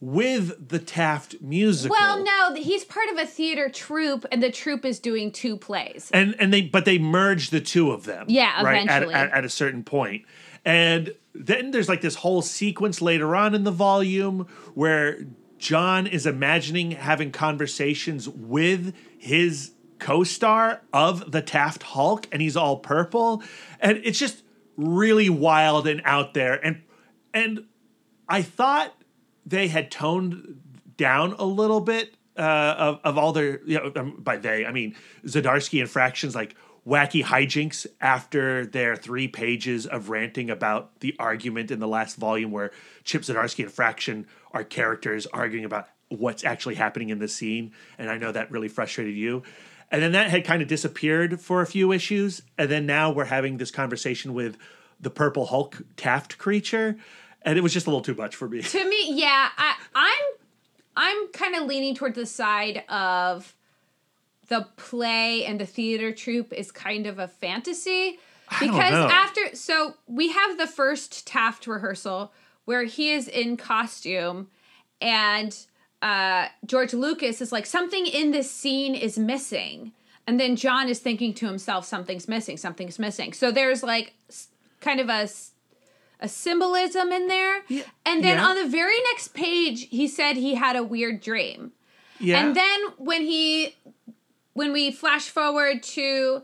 [0.00, 1.96] with the Taft musical.
[1.96, 6.10] Well, no, he's part of a theater troupe, and the troupe is doing two plays.
[6.12, 9.14] and and they but they merge the two of them Yeah, right at, eventually.
[9.14, 10.24] at, at a certain point
[10.64, 15.18] and then there's like this whole sequence later on in the volume where
[15.58, 19.70] john is imagining having conversations with his
[20.00, 23.40] co-star of the taft hulk and he's all purple.
[23.78, 24.42] And it's just
[24.76, 26.54] really wild and out there.
[26.64, 26.82] And
[27.32, 27.64] and
[28.28, 28.92] i thought
[29.46, 30.60] they had toned
[30.96, 34.72] down a little bit uh, of, of all their, you know, um, by they, I
[34.72, 36.56] mean, Zdarsky and Fractions like
[36.86, 42.50] wacky hijinks after their three pages of ranting about the argument in the last volume
[42.50, 42.72] where
[43.04, 45.88] Chip Zdarsky and Fraction are characters arguing about
[46.18, 47.72] what's actually happening in the scene.
[47.98, 49.42] And I know that really frustrated you.
[49.90, 52.42] And then that had kind of disappeared for a few issues.
[52.56, 54.56] And then now we're having this conversation with
[55.00, 56.96] the Purple Hulk Taft creature.
[57.42, 58.62] And it was just a little too much for me.
[58.62, 60.38] to me, yeah, I, I'm
[60.96, 63.54] I'm kind of leaning toward the side of
[64.48, 68.18] the play and the theater troupe is kind of a fantasy
[68.60, 72.32] because after so we have the first Taft rehearsal
[72.66, 74.48] where he is in costume
[75.00, 75.66] and
[76.02, 79.92] uh, George Lucas is like, something in this scene is missing.
[80.26, 83.32] And then John is thinking to himself, something's missing, something's missing.
[83.32, 84.14] So there's like
[84.80, 85.28] kind of a,
[86.20, 87.62] a symbolism in there.
[88.04, 88.46] And then yeah.
[88.46, 91.72] on the very next page, he said he had a weird dream.
[92.20, 92.40] Yeah.
[92.40, 93.74] And then when he
[94.54, 96.42] when we flash forward to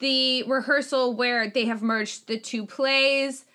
[0.00, 3.46] the rehearsal where they have merged the two plays,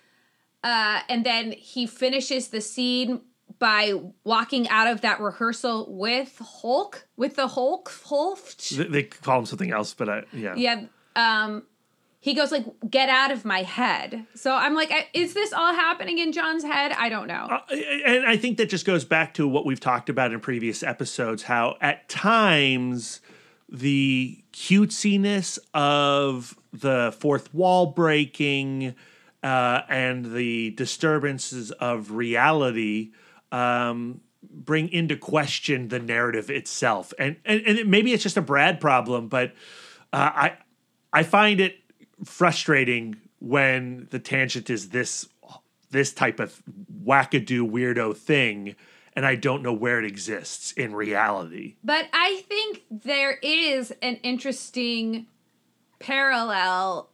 [0.63, 3.21] uh, and then he finishes the scene
[3.59, 3.93] by
[4.23, 8.39] walking out of that rehearsal with Hulk, with the Hulk, Hulk.
[8.71, 10.53] They- they call him something else, but I, yeah.
[10.55, 10.81] Yeah.
[11.15, 11.63] Um,
[12.19, 16.19] he goes like, "Get out of my head." So I'm like, is this all happening
[16.19, 16.93] in John's head?
[16.93, 17.47] I don't know.
[17.51, 17.59] Uh,
[18.05, 21.43] and I think that just goes back to what we've talked about in previous episodes
[21.43, 23.19] how at times
[23.69, 28.95] the cutesiness of the fourth wall breaking
[29.43, 33.11] uh, and the disturbances of reality
[33.53, 34.19] um,
[34.51, 37.13] bring into question the narrative itself.
[37.17, 39.53] And, and, and it- maybe it's just a Brad problem, but
[40.11, 40.57] uh, I,
[41.13, 41.77] I find it
[42.25, 45.27] frustrating when the tangent is this
[45.91, 46.59] this type of
[47.05, 48.75] wackadoo weirdo thing
[49.15, 51.75] and I don't know where it exists in reality.
[51.83, 55.27] But I think there is an interesting
[55.99, 57.11] parallel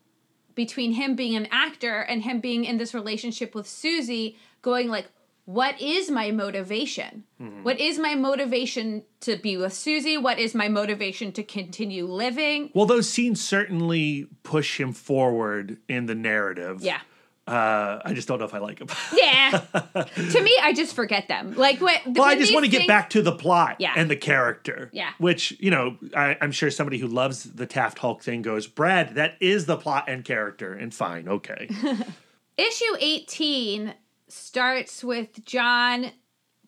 [0.56, 5.08] between him being an actor and him being in this relationship with Susie, going like,
[5.50, 7.24] what is my motivation?
[7.64, 10.16] What is my motivation to be with Susie?
[10.16, 12.70] What is my motivation to continue living?
[12.76, 16.82] Well, those scenes certainly push him forward in the narrative.
[16.84, 17.00] Yeah.
[17.48, 18.90] Uh, I just don't know if I like them.
[19.12, 19.50] Yeah.
[20.34, 21.56] to me, I just forget them.
[21.56, 22.00] Like what?
[22.06, 23.94] well, I just want to get back to the plot Yeah.
[23.96, 24.92] and the character.
[24.94, 25.10] Yeah.
[25.18, 29.16] Which, you know, I, I'm sure somebody who loves the Taft Hulk thing goes, Brad,
[29.16, 30.74] that is the plot and character.
[30.76, 31.68] And fine, okay.
[32.58, 33.96] Issue 18
[34.32, 36.12] starts with John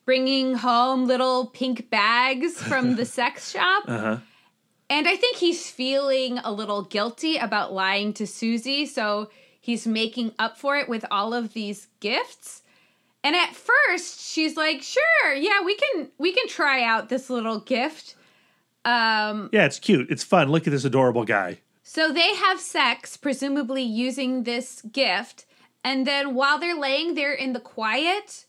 [0.06, 3.84] bringing home little pink bags from the sex shop.
[3.88, 4.18] Uh-huh.
[4.90, 10.34] And I think he's feeling a little guilty about lying to Susie, so he's making
[10.38, 12.62] up for it with all of these gifts.
[13.24, 17.60] And at first, she's like, "Sure, yeah, we can we can try out this little
[17.60, 18.16] gift."
[18.84, 20.10] Um, yeah, it's cute.
[20.10, 20.50] It's fun.
[20.50, 21.60] Look at this adorable guy.
[21.84, 25.46] so they have sex, presumably using this gift.
[25.84, 28.46] And then while they're laying there in the quiet,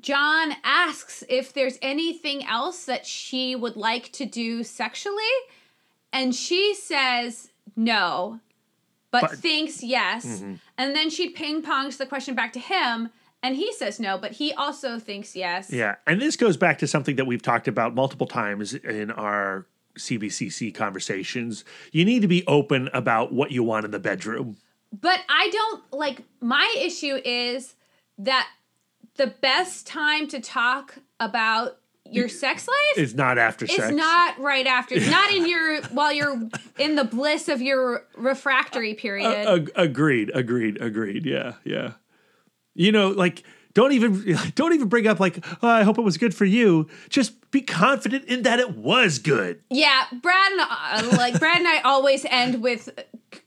[0.00, 5.22] John asks if there's anything else that she would like to do sexually.
[6.12, 8.40] And she says no,
[9.10, 10.26] but, But- thinks yes.
[10.26, 10.54] Mm-hmm.
[10.78, 13.10] And then she ping pongs the question back to him.
[13.42, 15.72] And he says no, but he also thinks yes.
[15.72, 19.66] Yeah, and this goes back to something that we've talked about multiple times in our
[19.98, 21.64] CBCC conversations.
[21.90, 24.58] You need to be open about what you want in the bedroom.
[24.92, 27.74] But I don't like my issue is
[28.18, 28.48] that
[29.16, 31.78] the best time to talk about
[32.12, 33.94] your sex life is not after sex.
[33.94, 39.46] not right after, not in your while you're in the bliss of your refractory period.
[39.46, 41.24] Ag- agreed, agreed, agreed.
[41.24, 41.92] Yeah, yeah.
[42.74, 46.18] You know, like don't even don't even bring up like oh, I hope it was
[46.18, 46.88] good for you.
[47.08, 49.62] Just be confident in that it was good.
[49.70, 52.88] yeah, Brad and uh, like Brad and I always end with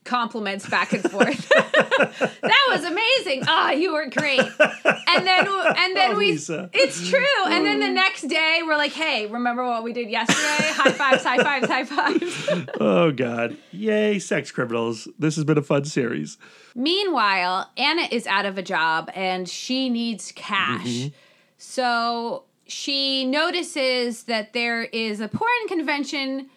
[0.03, 1.49] compliments back and forth.
[1.49, 3.43] that was amazing.
[3.47, 4.39] Ah, you were great.
[4.39, 6.69] And then and then Oh, we Lisa.
[6.73, 7.23] it's true.
[7.47, 10.37] And then the next day we're like, "Hey, remember what we did yesterday?
[10.73, 12.49] High fives, high fives, high fives."
[12.79, 15.07] Oh God, yay, sex criminals!
[15.19, 16.37] This has been a fun series.
[16.75, 21.09] Meanwhile, Anna is out of a job and she needs cash.
[21.57, 26.49] So she notices that there is a porn convention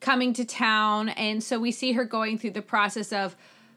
[0.00, 1.10] coming to town.
[1.10, 3.36] And so we see her going through the process of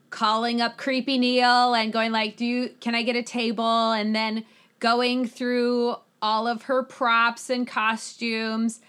[0.10, 4.16] calling up Creepy Neil and going like, "Do you can I get a table?" and
[4.16, 4.46] then
[4.80, 8.80] going through all of her props and costumes.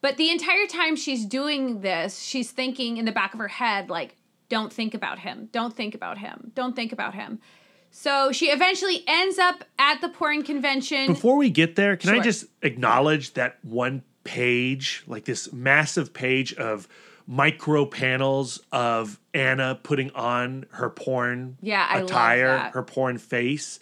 [0.00, 3.90] But the entire time she's doing this, she's thinking in the back of her head
[3.90, 4.16] like,
[4.48, 5.48] "Don't think about him.
[5.52, 6.52] Don't think about him.
[6.54, 7.40] Don't think about him."
[7.90, 11.06] So she eventually ends up at the porn convention.
[11.06, 16.52] Before we get there, can I just acknowledge that one page, like this massive page
[16.54, 16.88] of
[17.26, 23.80] micro panels of Anna putting on her porn Yeah, I attire, her porn face.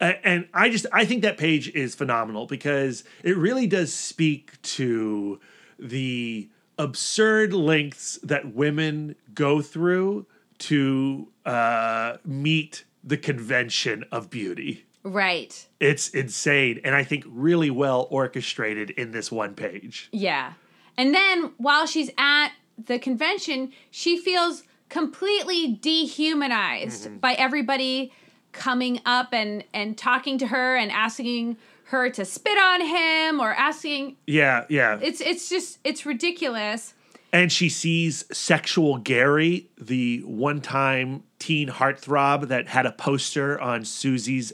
[0.00, 4.60] Uh, and I just I think that page is phenomenal because it really does speak
[4.62, 5.40] to
[5.78, 10.26] the absurd lengths that women go through
[10.58, 14.84] to uh, meet the convention of beauty.
[15.02, 15.66] Right.
[15.78, 20.08] It's insane and I think really well orchestrated in this one page.
[20.12, 20.54] Yeah.
[20.96, 22.50] And then while she's at
[22.84, 27.18] the convention, she feels completely dehumanized mm-hmm.
[27.18, 28.12] by everybody
[28.52, 33.52] coming up and and talking to her and asking her to spit on him or
[33.52, 34.98] asking Yeah, yeah.
[35.00, 36.94] it's it's just it's ridiculous.
[37.32, 44.52] and she sees sexual Gary, the one-time teen heartthrob that had a poster on Susie's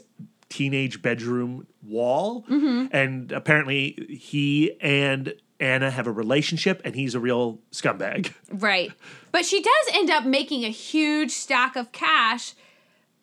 [0.49, 7.59] teenage bedroom wall, and apparently he and Anna have a relationship, and he's a real
[7.71, 8.33] scumbag.
[8.51, 8.91] Right.
[9.31, 12.53] But she does end up making a huge stack of cash.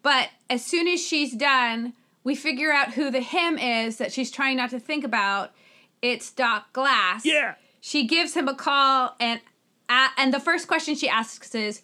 [0.02, 1.94] But as soon as she's done,
[2.24, 5.52] we figure out who the him is that she's trying not to think about.
[6.02, 7.24] It's Doc Glass.
[7.24, 7.54] Yeah.
[7.80, 9.40] She gives him a call, and
[9.88, 11.82] uh, and the first question she asks is,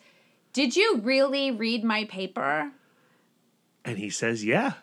[0.52, 2.72] "Did you really read my paper?"
[3.84, 4.74] And he says, "Yeah."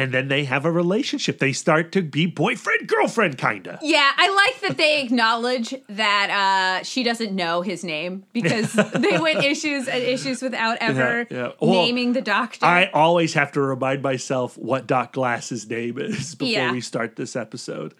[0.00, 1.38] And then they have a relationship.
[1.38, 3.78] They start to be boyfriend girlfriend kinda.
[3.82, 9.18] Yeah, I like that they acknowledge that uh, she doesn't know his name because they
[9.18, 11.48] went issues and issues without ever Yeah, yeah.
[11.60, 12.64] Well, naming the doctor.
[12.64, 16.72] I always have to remind myself what Doc Glass's name is before Yeah.
[16.72, 17.94] we start this episode.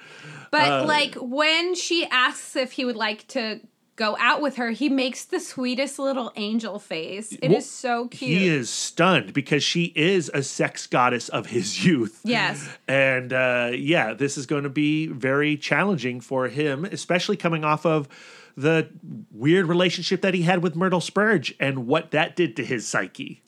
[0.51, 3.61] But Uh, like when she asks if he would like to
[4.01, 7.33] go out with her, he makes the sweetest little angel face.
[7.33, 8.41] It is Well, so cute.
[8.41, 12.23] He is stunned because she is a sex goddess of his youth.
[12.25, 12.67] Yes.
[12.89, 17.85] And uh, yeah, this is going to be very challenging for him, especially coming off
[17.85, 18.09] of
[18.57, 18.89] the
[19.33, 23.43] weird relationship that he had with Myrtle Spurge and what that did to his psyche.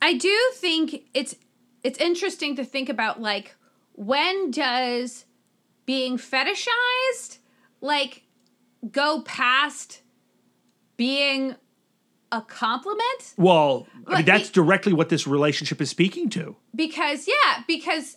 [0.00, 1.36] I do think it's
[1.82, 3.54] it's interesting to think about like
[3.92, 5.26] when does
[5.84, 7.38] being fetishized
[7.82, 8.23] like
[8.90, 10.02] go past
[10.96, 11.56] being
[12.32, 13.34] a compliment?
[13.36, 16.56] Well, I mean, that's he- directly what this relationship is speaking to.
[16.74, 18.16] because yeah because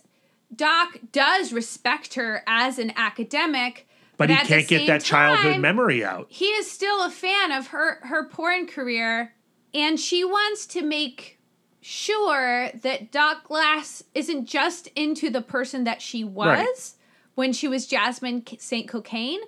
[0.54, 6.26] doc does respect her as an academic But he can't get that childhood memory out.
[6.30, 9.34] he is still a fan of her her porn career
[9.74, 11.38] and she wants to make
[11.80, 16.90] sure that doc glass isn't just into the person that she was Right.
[17.34, 19.40] when she was jasmine st cocaine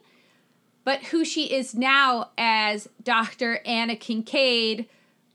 [0.84, 4.86] but who she is now as dr anna kincaid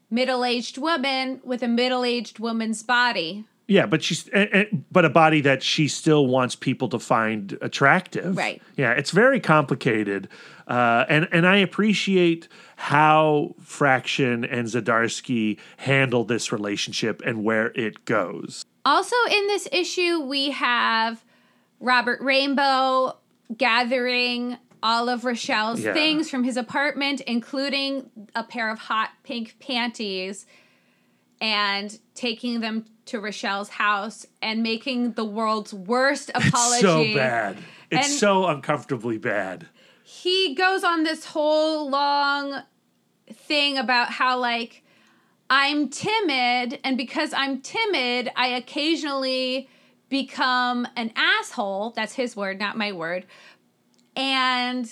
[0.09, 5.41] middle-aged woman with a middle-aged woman's body Yeah, but she's eh, eh, but a body
[5.41, 8.37] that she still wants people to find attractive.
[8.37, 8.61] Right.
[8.77, 10.29] Yeah, it's very complicated,
[10.67, 18.05] uh, and and I appreciate how Fraction and Zdarsky handle this relationship and where it
[18.05, 18.65] goes.
[18.85, 21.25] Also, in this issue, we have
[21.79, 23.17] Robert Rainbow
[23.57, 25.93] gathering all of Rachelle's Yeah.
[25.93, 30.45] things from his apartment, including a pair of hot pink panties,
[31.41, 36.75] and taking them to Rachelle's house and making the world's worst apology.
[36.75, 37.57] It's so bad.
[37.91, 39.67] It's And- so uncomfortably bad.
[40.03, 42.61] he goes on this whole long
[43.31, 44.83] thing about how like
[45.49, 49.67] I'm timid and because I'm timid I occasionally
[50.09, 53.25] become an asshole that's his word not my word
[54.15, 54.89] and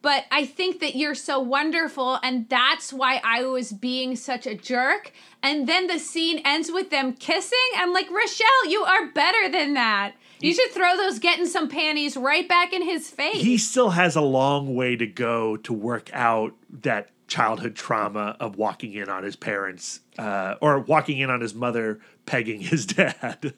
[0.00, 4.54] but I think that you're so wonderful and that's why I was being such a
[4.56, 5.12] jerk.
[5.44, 7.58] And then the scene ends with them kissing.
[7.76, 10.14] I'm like Rachelle you are better than that.
[10.40, 13.42] You should throw those getting some panties right back in his face.
[13.42, 18.56] He still has a long way to go to work out that childhood trauma of
[18.56, 23.54] walking in on his parents uh, or walking in on his mother pegging his dad.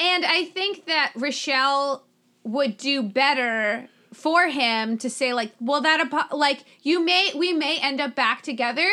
[0.00, 2.02] And I think that Rachelle
[2.44, 7.52] would do better for him to say like, well, that apo- like you may we
[7.52, 8.88] may end up back together,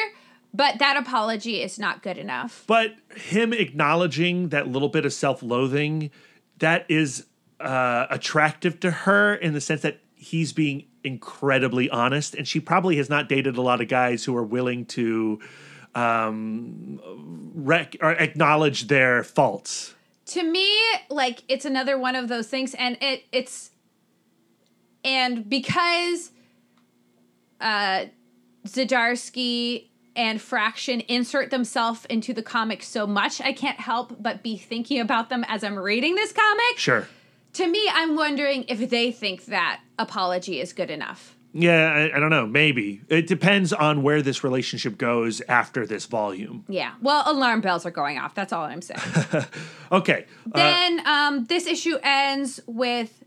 [0.54, 2.64] but that apology is not good enough.
[2.68, 6.12] but him acknowledging that little bit of self-loathing
[6.60, 7.26] that is
[7.60, 12.98] uh, attractive to her in the sense that he's being incredibly honest and she probably
[12.98, 15.40] has not dated a lot of guys who are willing to
[15.94, 17.00] um,
[17.56, 19.95] rec- or acknowledge their faults
[20.28, 20.68] To me,
[21.10, 23.72] like it's another one of those things, and it it's
[25.04, 26.32] and because
[27.62, 28.06] uh
[28.68, 34.58] Zdarsky and Fraction insert themselves into the comic so much, I can't help but be
[34.58, 36.78] thinking about them as I'm reading this comic.
[36.78, 37.08] sure
[37.54, 41.35] To me, I'm wondering if they think that apology is good enough.
[41.56, 46.06] Yeah I, I don't know maybe it depends on where this relationship goes after this
[46.06, 46.94] volume Yeah.
[47.02, 48.36] Well, alarm bells are going off.
[48.36, 49.46] That's all I'm saying.
[49.92, 53.24] okay uh, then um, this issue ends with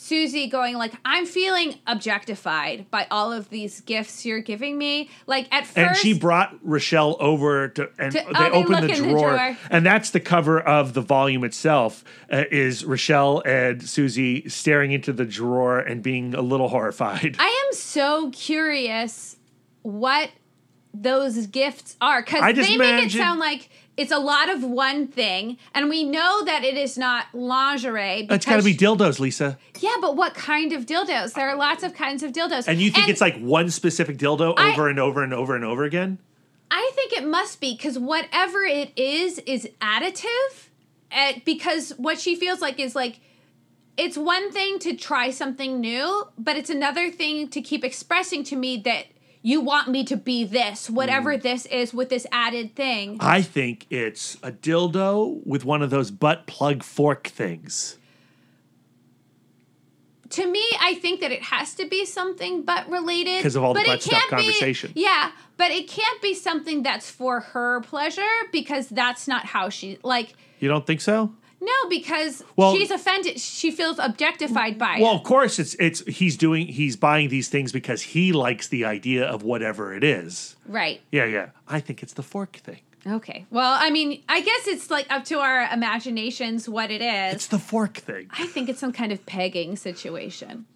[0.00, 5.48] Susie going like, "I'm feeling objectified by all of these gifts you're giving me." Like
[5.50, 8.94] at first, and she brought Rachelle over to, and To- they oh, look the the
[8.94, 12.04] drawer, and that's the cover of the volume itself.
[12.32, 17.34] Uh, is Rachelle and Susie staring into the drawer and being a little horrified?
[17.40, 19.36] I am so curious
[19.82, 20.30] what
[20.94, 23.68] those gifts are because they just make it sound like
[23.98, 28.26] it's a lot of one thing, and we know that it is not lingerie.
[28.30, 29.58] It's got to be dildos, Lisa.
[29.80, 31.34] yeah, but what kind of dildos?
[31.34, 34.54] There are lots of kinds of dildos, And you think it's like one specific dildo
[34.56, 36.18] I- over and over and over and over again?
[36.70, 40.68] I think it must be because whatever it is is additive.
[41.10, 43.20] Uh, because what she feels like is like
[43.96, 48.54] it's one thing to try something new, but it's another thing to keep expressing to
[48.56, 49.06] me that
[49.42, 51.42] you want me to be this, whatever Mm.
[51.42, 53.16] this is, with this added thing.
[53.20, 57.96] I think it's a dildo with one of those butt plug fork things.
[60.30, 63.72] to me, I think that it has to be something butt related because of all
[63.72, 64.92] the butt stuff be- conversation.
[64.94, 68.20] Yeah, but it can't be something that's for her pleasure
[68.52, 70.34] because that's not how she like.
[70.60, 71.32] You don't think so?
[71.60, 73.40] No, because Well- she's offended.
[73.40, 75.16] She feels objectified by Well, it.
[75.16, 79.24] of course it's it's he's doing he's buying these things because he likes the idea
[79.24, 80.56] of whatever it is.
[80.66, 81.00] Right.
[81.10, 81.50] Yeah, yeah.
[81.66, 82.80] I think it's the fork thing.
[83.06, 83.46] Okay.
[83.50, 87.58] Well, I mean, I guess it's like up to our imaginations what it It's the
[87.58, 88.28] fork thing.
[88.30, 90.66] I think it's some kind of pegging situation.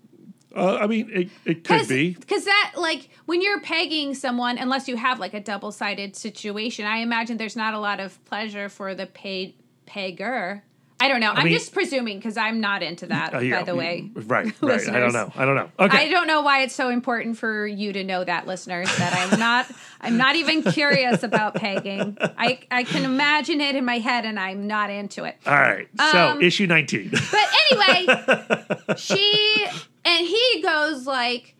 [0.55, 2.11] Uh, I mean, it, it could be.
[2.13, 6.85] Because that, like, when you're pegging someone, unless you have like a double sided situation,
[6.85, 9.55] I imagine there's not a lot of pleasure for the paid
[9.87, 10.63] pegger.
[11.05, 11.33] I don't know.
[11.33, 14.11] I am mean- just presuming because I'm not into that, Uh, yeah, by the way.
[14.15, 14.89] Right, right.
[14.89, 15.33] I don't know.
[15.35, 15.69] I don't know.
[15.79, 15.99] Okay.
[15.99, 18.89] I don't know why it's so important for you to know that, listeners.
[18.99, 19.67] That I'm not.
[20.01, 22.17] I'm not even curious about pegging.
[22.21, 25.37] I I can imagine it in my head, and I'm not into it.
[25.47, 25.89] All right.
[26.13, 27.11] So, Um, issue 19.
[27.33, 29.67] But anyway, she
[30.05, 31.57] and he goes like,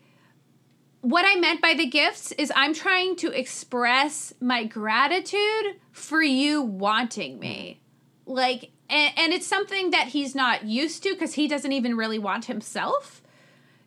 [1.01, 6.61] "What I meant by the gifts is I'm trying to express my gratitude for you
[6.61, 7.81] wanting me,
[8.25, 12.19] like, and, and it's something that he's not used to because he doesn't even really
[12.19, 13.21] want himself."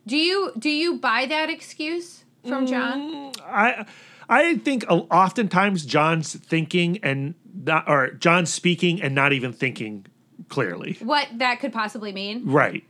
[0.07, 3.33] Do you do you buy that excuse from mm, John?
[3.45, 3.87] I
[4.29, 7.35] I think oftentimes John's thinking and
[7.65, 10.07] not or John's speaking and not even thinking
[10.49, 10.97] clearly.
[11.01, 12.43] What that could possibly mean?
[12.45, 12.85] Right.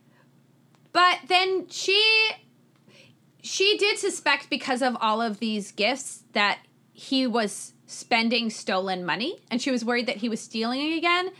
[0.92, 2.02] But then she
[3.42, 6.58] she did suspect because of all of these gifts that
[6.92, 11.30] he was spending stolen money and she was worried that he was stealing again.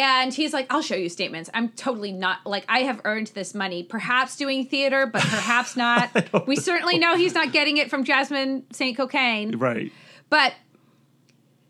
[0.00, 1.50] And he's like, I'll show you statements.
[1.54, 6.46] I'm totally not like I have earned this money, perhaps doing theater, but perhaps not.
[6.46, 8.96] we certainly know he's not getting it from Jazmine St.
[8.96, 9.56] Cocaine.
[9.58, 9.92] Right.
[10.28, 10.54] But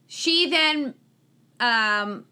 [0.06, 0.94] she then
[1.60, 2.24] um,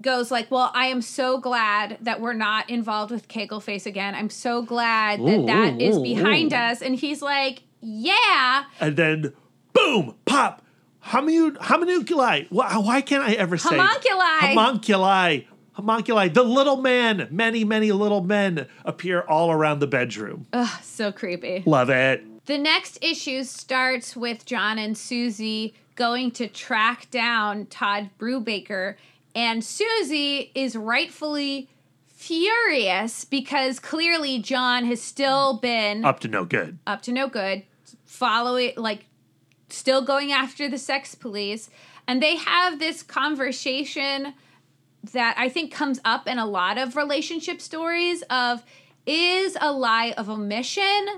[0.00, 4.14] goes like, "Well, I am so glad that we're not involved with Kegelface again.
[4.14, 6.56] I'm so glad that Ooh, that is ooh, behind ooh.
[6.56, 9.32] us." And he's like, "Yeah, And then
[9.72, 10.61] boom, pop.
[11.06, 12.46] Homu- homunculi.
[12.50, 14.54] Why, why can't I ever say Homunculi.
[14.54, 15.46] Homunculi.
[15.76, 16.28] Homunculi.
[16.32, 17.28] The little man.
[17.30, 20.46] Many, many little men appear all around the bedroom.
[20.52, 22.24] Ugh, so creepy." Love it.
[22.46, 28.96] The next issue starts with John and Susie going to track down Todd Brubaker,
[29.34, 31.68] and Susie is rightfully
[32.06, 36.78] furious because clearly John has still been Up to no good.
[36.86, 37.64] up to no good,
[38.04, 39.04] following like
[39.72, 41.70] still going after the sex police,
[42.06, 44.34] and they have this conversation
[45.12, 48.62] that I think comes up in a lot of relationship stories of
[49.06, 51.08] is a lie of omission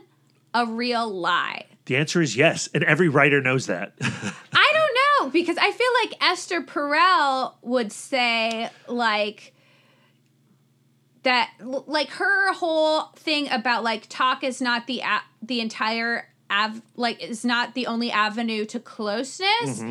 [0.54, 1.66] a real lie?
[1.86, 3.92] The answer is yes, and every writer knows that.
[4.00, 9.52] I don't know because I feel like Esther Perel would say like
[11.24, 15.02] that like her whole thing about like talk is not the
[15.42, 19.82] the entire av- like is not the only avenue to closeness.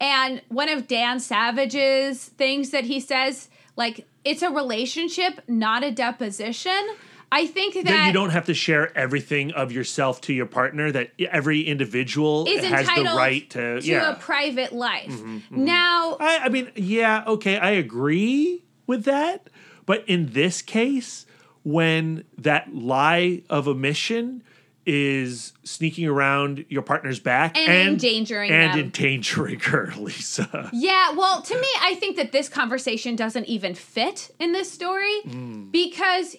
[0.00, 5.90] And one of Dan Savage's things that he says like it's a relationship, not a
[5.90, 6.88] deposition.
[7.30, 10.90] I think that, that you don't have to share everything of yourself to your partner.
[10.90, 14.00] That every individual is has the right to, to yeah.
[14.00, 15.22] Mm-hmm, a private life.
[15.50, 19.50] Now, I, I mean, yeah, okay, I agree with that.
[19.84, 21.26] But in this case,
[21.64, 24.42] when that lie of omission
[24.90, 28.80] is sneaking around your partner's back And endangering and them.
[28.86, 30.70] endangering her, Lisa.
[30.72, 35.14] Yeah, well, to me, I think that this conversation doesn't even fit in this story
[35.26, 35.70] Mm.
[35.70, 36.34] because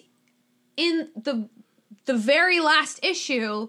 [0.76, 1.48] in the
[2.06, 3.68] the very last issue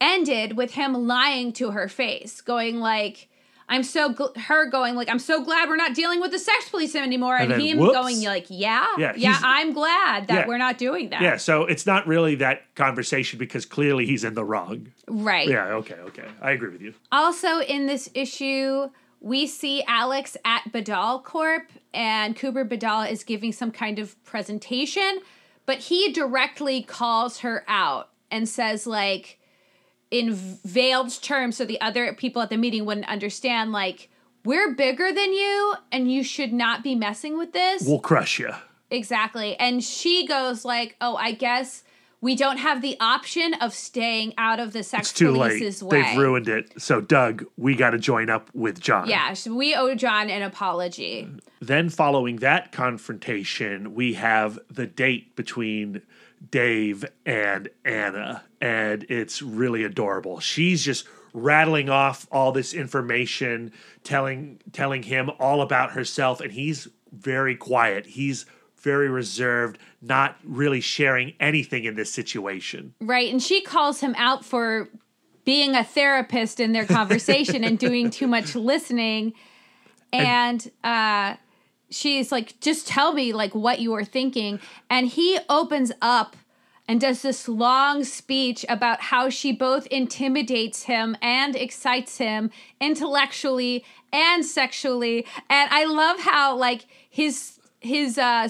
[0.00, 3.28] ended with him lying to her face, going like,
[3.72, 6.68] "I'm so gl-, her going like, I'm so glad we're not dealing with the sex
[6.68, 7.94] police anymore," and, And then him whoops.
[7.94, 10.46] going like, "Yeah, Yeah, yeah, I'm glad that Yeah.
[10.46, 14.34] we're not doing that." Yeah, so it's not really that conversation because clearly he's in
[14.34, 14.92] the wrong.
[15.08, 15.48] right.
[15.48, 16.28] Yeah, okay, okay.
[16.40, 16.94] I agree with you.
[17.10, 18.88] Also, in this issue,
[19.20, 25.20] we see Alex at Badal Corp, and Cooper Badal is giving some kind of presentation,
[25.66, 29.38] but he directly calls her out and says, like,
[30.12, 34.10] in veiled terms so the other people at the meeting wouldn't understand like
[34.44, 37.82] we're bigger than you and you should not be messing with this.
[37.86, 38.50] We'll crush you.
[38.90, 39.56] Exactly.
[39.58, 41.82] And she goes like, "Oh, I guess
[42.20, 45.60] we don't have the option of staying out of the sex It's too late.
[45.60, 46.72] police's way." They've ruined it.
[46.76, 49.08] So, Doug, we got to join up with John.
[49.08, 51.26] Yeah, so we owe John an apology.
[51.60, 56.02] Then, following that confrontation, we have the date between
[56.50, 60.40] Dave and Anna, and it's really adorable.
[60.40, 63.72] She's just rattling off all this information,
[64.04, 68.06] telling telling him all about herself, and he's very quiet.
[68.06, 68.46] He's
[68.82, 72.94] very reserved, not really sharing anything in this situation.
[73.00, 73.30] Right.
[73.30, 74.88] And she calls him out for
[75.44, 79.34] being a therapist in their conversation and doing too much listening.
[80.12, 81.36] And uh,
[81.92, 84.60] she's like, just tell me like what you were thinking.
[84.90, 86.36] And he opens up
[86.88, 93.84] and does this long speech about how she both intimidates him and excites him intellectually
[94.12, 95.24] and sexually.
[95.48, 98.48] And I love how like his his uh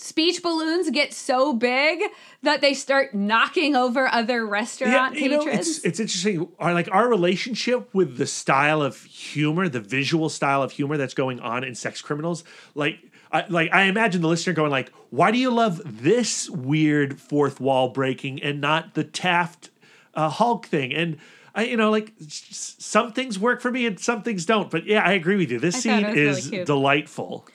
[0.00, 2.02] speech balloons get so big
[2.42, 6.48] that they start knocking over other restaurant yeah, you know, it's it's interesting.
[6.58, 11.14] Our like our relationship with the style of humor, the visual style of humor that's
[11.14, 12.44] going on in Sex Criminals,
[12.74, 12.98] like.
[13.32, 17.60] I, like I imagine the listener going like, "Why do you love this weird fourth
[17.60, 19.70] wall breaking and not the Taft
[20.14, 21.16] uh, Hulk thing?" And
[21.54, 24.68] I, you know, like some things work for me and some things don't.
[24.68, 25.60] But yeah, I agree with you.
[25.60, 27.46] This I scene was really is delightful.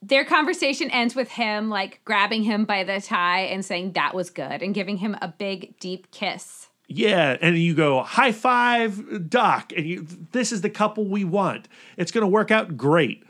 [0.00, 4.30] Their conversation ends with him like grabbing him by the tie and saying that was
[4.30, 6.68] good and giving him a big deep kiss.
[6.86, 10.06] Yeah, and you go high five, Doc, and you.
[10.32, 11.68] This is the couple we want.
[11.98, 13.24] It's going to work out great.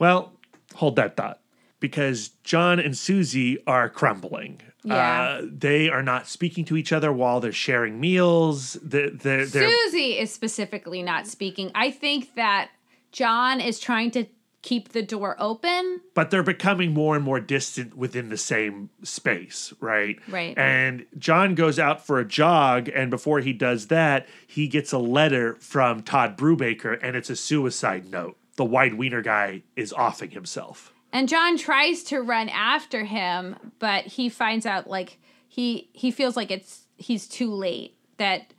[0.00, 0.32] Well,
[0.74, 1.40] hold that thought,
[1.78, 4.60] because John and Susie are crumbling.
[4.82, 5.38] Yeah.
[5.40, 8.74] Uh, they are not speaking to each other while they're sharing meals.
[8.82, 11.70] They're, they're, they're Susie is specifically not speaking.
[11.74, 12.70] I think that
[13.12, 14.26] John is trying to
[14.64, 16.00] keep the door open.
[16.14, 20.18] but they're becoming more and more distant within the same space, right?
[20.26, 20.56] Right.
[20.56, 24.98] And John goes out for a jog, and before he does that, he gets a
[24.98, 28.38] letter from Todd Brubaker, and it's a suicide note.
[28.56, 30.92] The wide wiener guy is offing himself.
[31.12, 36.36] And John tries to run after him, but he finds out like he he feels
[36.36, 37.96] like it's he's too late.
[38.16, 38.52] That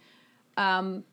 [0.56, 1.03] um,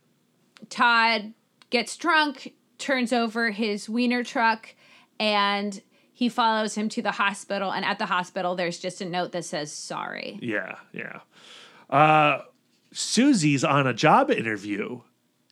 [0.69, 1.33] Todd
[1.71, 4.75] gets drunk, turns over his wiener truck,
[5.23, 5.81] and
[6.13, 7.73] he follows him to the hospital.
[7.73, 10.37] And at the hospital, there's just a note that says sorry.
[10.43, 11.21] Yeah, yeah.
[11.89, 12.43] Uh,
[12.93, 15.01] Susie's on a job interview,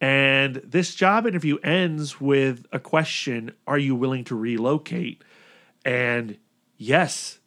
[0.00, 5.22] and this job interview ends with a question Are you willing to relocate?
[5.84, 6.36] And
[6.76, 7.38] yes,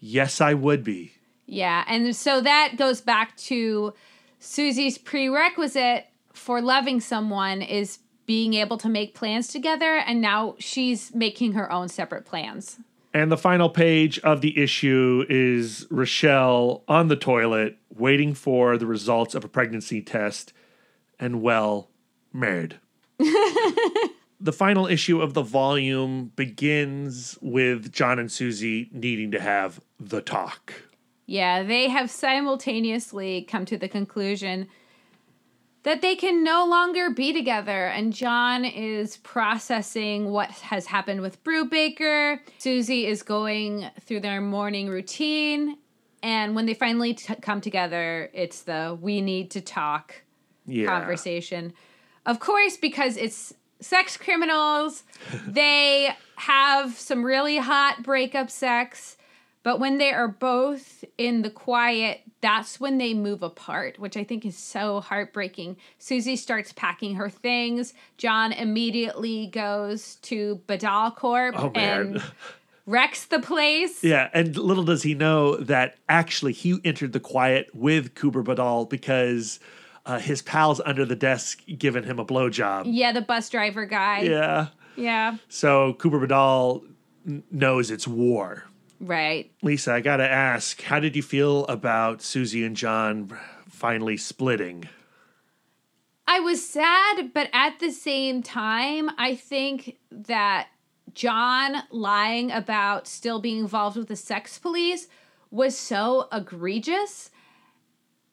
[0.00, 1.12] yes, I would be.
[1.44, 3.92] Yeah, and so that goes back to
[4.38, 11.14] Susie's prerequisite for loving someone is being able to make plans together, and now she's
[11.14, 12.78] making her own separate plans.
[13.14, 18.84] And the final page of the issue is Rachelle on the toilet waiting for the
[18.84, 20.52] results of a pregnancy test
[21.18, 21.88] and, well,
[22.32, 22.78] married.
[23.18, 30.20] the final issue of the volume begins with John and Susie needing to have the
[30.20, 30.74] talk.
[31.24, 34.68] Yeah, they have simultaneously come to the conclusion
[35.86, 37.86] that they can no longer be together.
[37.86, 42.40] And John is processing what has happened with Brubaker.
[42.58, 45.78] Susie is going through their morning routine.
[46.24, 50.22] And when they finally t- come together, it's the we need to talk
[50.66, 50.86] Yeah.
[50.86, 51.72] conversation.
[52.26, 55.04] Of course, because it's sex criminals,
[55.46, 59.16] they have some really hot breakup sex.
[59.66, 64.22] But when they are both in the quiet, that's when they move apart, which I
[64.22, 65.76] think is so heartbreaking.
[65.98, 67.92] Susie starts packing her things.
[68.16, 72.00] John immediately goes to Badal Corp Oh, man.
[72.00, 72.22] and
[72.86, 74.04] wrecks the place.
[74.04, 78.88] Yeah, and little does he know that actually he entered the quiet with Cooper Badal
[78.88, 79.58] because
[80.04, 82.84] uh, his pal's under the desk giving him a blowjob.
[82.86, 84.20] Yeah, the bus driver guy.
[84.20, 84.68] Yeah.
[84.94, 86.84] Yeah, So Cooper Badal
[87.26, 88.62] n- knows it's war.
[89.00, 89.50] Right.
[89.62, 93.36] Lisa, I gotta ask, how did you feel about Susie and John
[93.68, 94.88] finally splitting?
[96.28, 100.68] I was sad, but at the same time, I think that
[101.14, 105.08] John lying about still being involved with the sex police
[105.50, 107.30] was so egregious.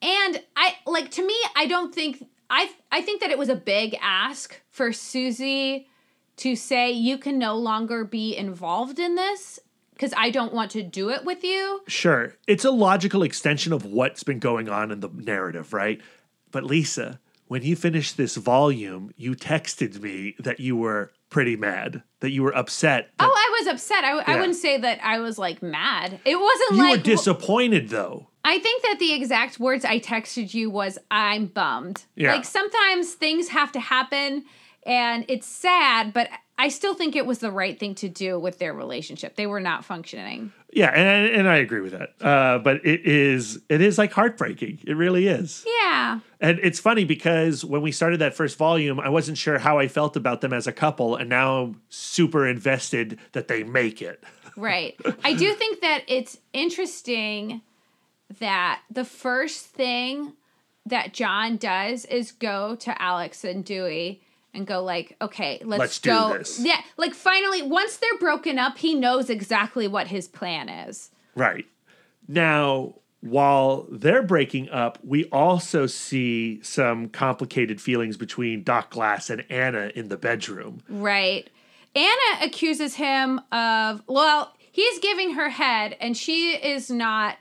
[0.01, 3.55] And I like to me, I don't think I I think that it was a
[3.55, 5.87] big ask for Susie
[6.37, 9.59] to say you can no longer be involved in this
[10.03, 11.81] because I don't want to do it with you.
[11.87, 16.01] Sure, it's a logical extension of what's been going on in the narrative, right?
[16.51, 22.03] But Lisa, when you finished this volume, you texted me that you were pretty mad,
[22.19, 23.11] that you were upset.
[23.17, 24.03] That Oh, I was upset.
[24.03, 24.39] I, w- I Yeah.
[24.41, 26.19] wouldn't say that I was like mad.
[26.25, 28.27] It wasn't you like were disappointed, though.
[28.45, 32.03] I think that the exact words I texted you was I'm bummed.
[32.15, 32.33] Yeah.
[32.33, 34.43] Like sometimes things have to happen
[34.85, 36.27] and it's sad, but
[36.57, 39.35] I still think it was the right thing to do with their relationship.
[39.35, 40.51] They were not functioning.
[40.71, 42.13] Yeah, and, and I agree with that.
[42.21, 44.79] Uh, but it is it is like heartbreaking.
[44.85, 45.65] It really is.
[45.81, 46.19] Yeah.
[46.39, 49.87] And it's funny because when we started that first volume, I wasn't sure how I
[49.87, 54.23] felt about them as a couple, and now I'm super invested that they make it.
[54.55, 54.95] Right.
[55.23, 57.61] I do think that it's interesting
[58.37, 60.33] that the first thing
[60.85, 64.21] that John does is go to Alex and Dewey
[64.53, 66.37] and go like, okay, let's, Let's do go.
[66.37, 66.59] this.
[66.59, 71.11] Yeah, like finally, once they're broken up, he knows exactly what his plan is.
[71.35, 71.65] Right.
[72.27, 79.43] Now, while they're breaking up, we also see some complicated feelings between Doc Glass and
[79.49, 80.81] Anna in the bedroom.
[80.89, 81.49] Right.
[81.95, 87.37] Anna accuses him of, well, he's giving her head and she is not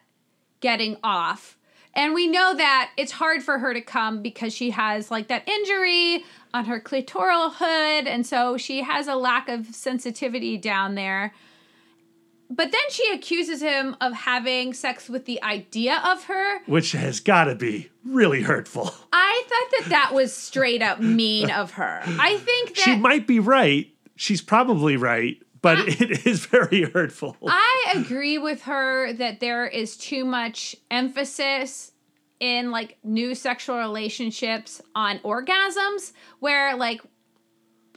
[0.61, 1.59] getting off.
[1.95, 5.47] And we know that it's hard for her to come because she has like that
[5.49, 6.25] injury
[6.55, 8.07] on her clitoral hood.
[8.07, 11.35] And so she has a lack of sensitivity down there.
[12.49, 16.63] But then she accuses him of having sex with the idea of her.
[16.67, 18.91] Which has got to be really hurtful.
[19.13, 22.03] I thought that that was straight up mean of her.
[22.05, 22.83] I think that.
[22.83, 23.89] She might be right.
[24.17, 25.85] She's probably right, but ah.
[25.87, 27.37] it is very hurtful.
[27.47, 31.93] I agree with her that there is too much emphasis
[32.41, 37.01] in like new sexual relationships on orgasms where like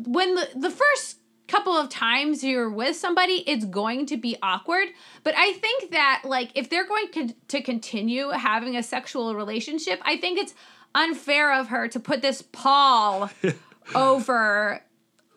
[0.06, 1.18] when the, the first
[1.48, 4.88] couple of times you're with somebody it's going to be awkward
[5.24, 10.00] but i think that like if they're going con- to continue having a sexual relationship
[10.04, 10.54] i think it's
[10.96, 13.30] unfair of her to put this pall
[13.96, 14.82] over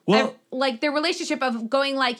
[0.09, 2.18] well, like the relationship of going like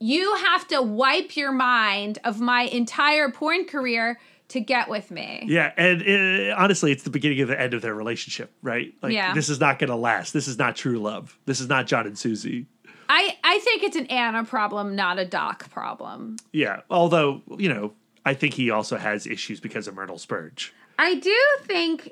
[0.00, 4.18] you have to wipe your mind of my entire porn career
[4.48, 5.44] to get with me.
[5.46, 8.92] yeah, and uh, honestly, it's the beginning of the end of their relationship, right?
[9.02, 9.32] Like, Yeah.
[9.32, 10.32] this is not going to last.
[10.32, 11.38] This is not true love.
[11.46, 12.66] This is not John and Susie.
[13.08, 16.36] I I think it's an Anna problem, not a Doc problem.
[16.52, 17.92] Yeah, although, you know,
[18.26, 20.72] I think he also has issues because of Myrtle Spurge.
[20.98, 22.10] I do think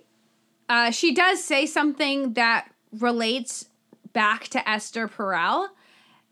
[0.68, 3.66] uh, she does say something that relates
[4.12, 5.68] back to Esther Perel,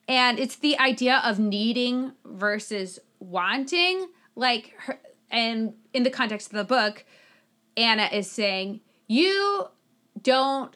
[0.09, 4.09] and it's the idea of needing versus wanting.
[4.35, 4.99] Like, her,
[5.31, 7.05] and in the context of the book,
[7.77, 9.69] Anna is saying, "You
[10.21, 10.75] don't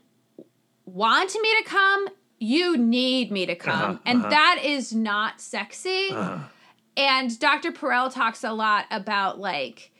[0.84, 2.08] want me to come."
[2.40, 3.92] You need me to come.
[3.92, 4.28] Uh-huh, and uh-huh.
[4.28, 6.10] that is not sexy.
[6.96, 7.72] And Dr.
[7.72, 9.92] Perel talks a lot about like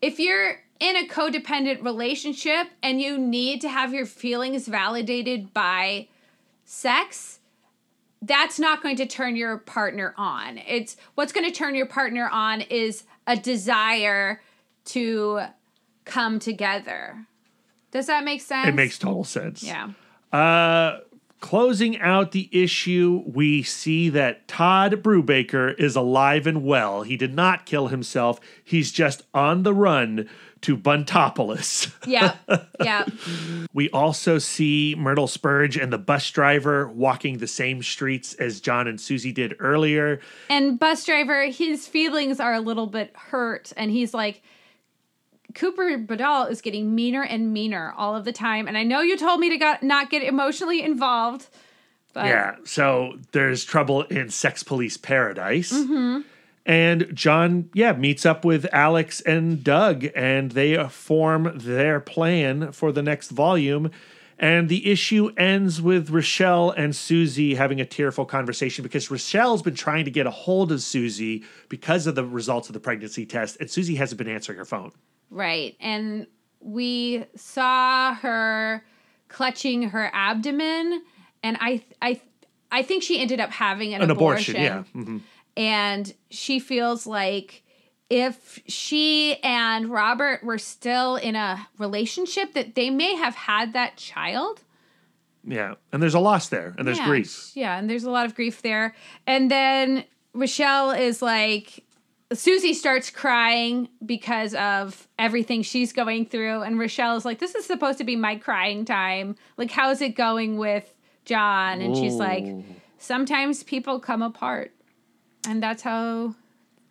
[0.00, 6.08] if you're in a codependent relationship and you need to have your feelings validated by
[6.72, 7.38] sex,
[8.22, 10.58] that's not going to turn your partner on.
[10.66, 14.40] It's what's going to turn your partner on is a desire
[14.86, 15.42] to
[16.04, 17.26] come together.
[17.90, 18.68] Does that make sense?
[18.68, 19.62] It makes total sense.
[19.62, 19.90] Yeah.
[20.32, 21.00] Uh,
[21.40, 27.02] closing out the issue, we see that Todd Brubaker is alive and well.
[27.02, 28.40] He did not kill himself.
[28.64, 30.28] He's just on the run
[30.62, 31.92] to Buntopolis.
[32.06, 32.36] Yeah.
[32.82, 33.06] Yeah.
[33.72, 38.88] We also see Myrtle Spurge and the bus driver walking the same streets as John
[38.88, 40.18] and Susie did earlier.
[40.50, 44.42] And bus driver, his feelings are a little bit hurt, and he's like,
[45.54, 48.66] Cooper Badal is getting meaner and meaner all of the time.
[48.66, 51.46] And I know you told me to got, not get emotionally involved,
[52.14, 55.72] but Yeah, so there's trouble in Sex Police Paradise.
[55.72, 56.22] Mm-hmm.
[56.64, 62.92] And John, yeah, meets up with Alex and Doug, and they form their plan for
[62.92, 63.90] the next volume.
[64.38, 69.74] And the issue ends with Rachelle and Susie having a tearful conversation because Rachelle's been
[69.74, 73.56] trying to get a hold of Susie because of the results of the pregnancy test,
[73.60, 74.92] and Susie hasn't been answering her phone.
[75.30, 75.76] right.
[75.80, 76.26] And
[76.60, 78.84] we saw her
[79.28, 81.02] clutching her abdomen,
[81.42, 82.20] and I, I,
[82.70, 84.54] I think she ended up having an, An abortion.
[84.56, 85.00] abortion, yeah.
[85.02, 85.20] Mhm.
[85.56, 87.62] And she feels like
[88.08, 93.96] if she and Robert were still in a relationship that they may have had that
[93.96, 94.60] child.
[95.44, 95.74] Yeah.
[95.92, 97.06] And there's a loss there, and there's yeah.
[97.06, 97.50] grief.
[97.54, 98.94] Yeah, and there's a lot of grief there.
[99.26, 100.04] And then
[100.34, 101.84] Rachelle is like
[102.34, 107.66] Susie starts crying because of everything she's going through and Rachelle is like this is
[107.66, 109.36] supposed to be my crying time.
[109.56, 110.92] Like how's it going with
[111.24, 111.80] John?
[111.80, 112.46] And she's like
[112.98, 114.72] sometimes people come apart.
[115.46, 116.34] And that's how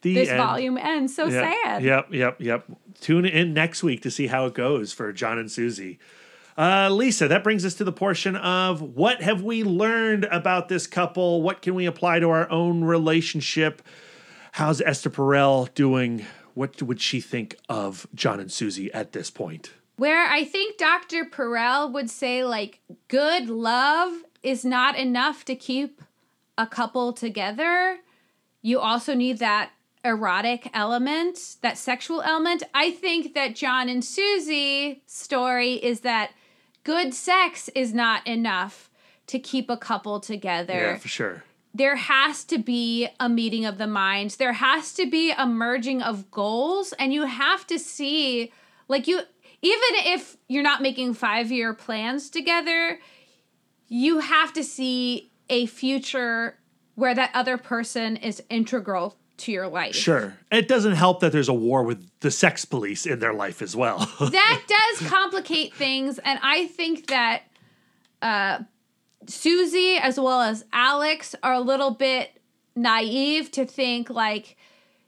[0.01, 0.37] The this end.
[0.37, 1.15] volume ends.
[1.15, 1.83] So Yep, sad.
[1.83, 2.65] Yep, yep, yep.
[2.99, 5.99] Tune in next week to see how it goes for John and Susie.
[6.57, 10.85] Uh, Lisa, that brings us to the portion of what have we learned about this
[10.85, 11.41] couple?
[11.41, 13.81] What can we apply to our own relationship?
[14.53, 16.25] How's Esther Perel doing?
[16.53, 19.71] What would she think of John and Susie at this point?
[19.95, 21.23] Where I think Dr.
[21.25, 24.11] Perel would say, like, good love
[24.43, 26.01] is not enough to keep
[26.57, 27.99] a couple together.
[28.61, 29.71] You also need that
[30.03, 32.63] erotic element, that sexual element.
[32.73, 36.31] I think that John and Susie story is that
[36.83, 38.89] good sex is not enough
[39.27, 40.73] to keep a couple together.
[40.73, 41.43] Yeah, for sure.
[41.73, 44.35] There has to be a meeting of the minds.
[44.35, 48.51] There has to be a merging of goals and you have to see
[48.87, 49.21] like you
[49.63, 49.79] even
[50.13, 52.99] if you're not making 5-year plans together,
[53.87, 56.57] you have to see a future
[56.95, 59.95] where that other person is integral to your life.
[59.95, 60.37] Sure.
[60.51, 63.75] It doesn't help that there's a war with the sex police in their life as
[63.75, 63.97] well.
[64.19, 64.61] that
[64.99, 67.43] does complicate things, and I think that
[68.21, 68.59] uh,
[69.27, 72.39] Susie as well as Alex are a little bit
[72.75, 74.55] naive to think like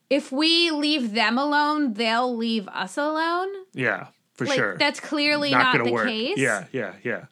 [0.09, 3.49] if we leave them alone, they'll leave us alone.
[3.73, 4.77] yeah, for Like sure.
[4.77, 6.07] that's clearly not, gonna the work.
[6.07, 6.37] case.
[6.37, 7.25] Yeah, yeah, yeah.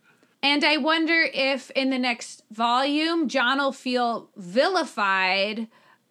[0.44, 5.68] And I wonder if in the next volume, John will feel vilified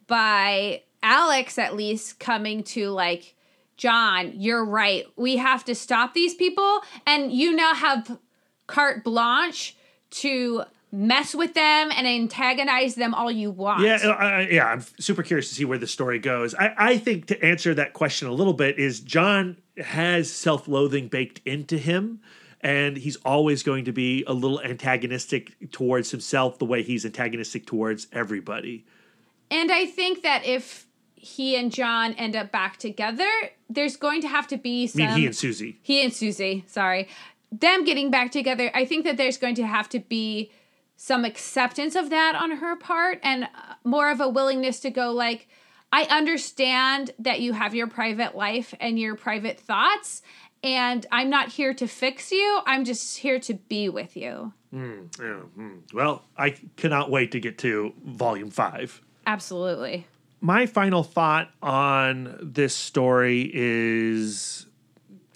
[0.06, 3.34] by Alex, at least, coming to like,
[3.76, 5.06] John, you're right.
[5.16, 6.80] We have to stop these people.
[7.06, 8.18] And you now have
[8.66, 9.76] carte blanche
[10.10, 13.82] to mess with them and antagonize them all you want.
[13.82, 14.66] Yeah, uh, uh, yeah.
[14.66, 16.54] I'm super curious to see where the story goes.
[16.54, 21.40] I, I think to answer that question a little bit is John has self-loathing baked
[21.46, 22.20] into him,
[22.60, 27.66] and he's always going to be a little antagonistic towards himself, the way he's antagonistic
[27.66, 28.84] towards everybody.
[29.50, 33.30] And I think that if he and John end up back together,
[33.68, 35.78] there's going to have to be I mean, he and Susie.
[35.82, 37.08] he and Susie, sorry,
[37.50, 40.50] them getting back together, I think that there's going to have to be
[40.96, 43.48] some acceptance of that on her part and uh,
[43.84, 45.48] more of a willingness to go like
[45.92, 50.22] I understand that you have your private life and your private thoughts
[50.62, 52.60] and I'm not here to fix you.
[52.66, 54.52] I'm just here to be with you.
[54.72, 54.80] Yeah,
[55.54, 55.78] hmm.
[55.92, 59.00] Well, I cannot wait to get to volume five.
[59.26, 60.06] Absolutely.
[60.40, 64.66] my final thought on this story is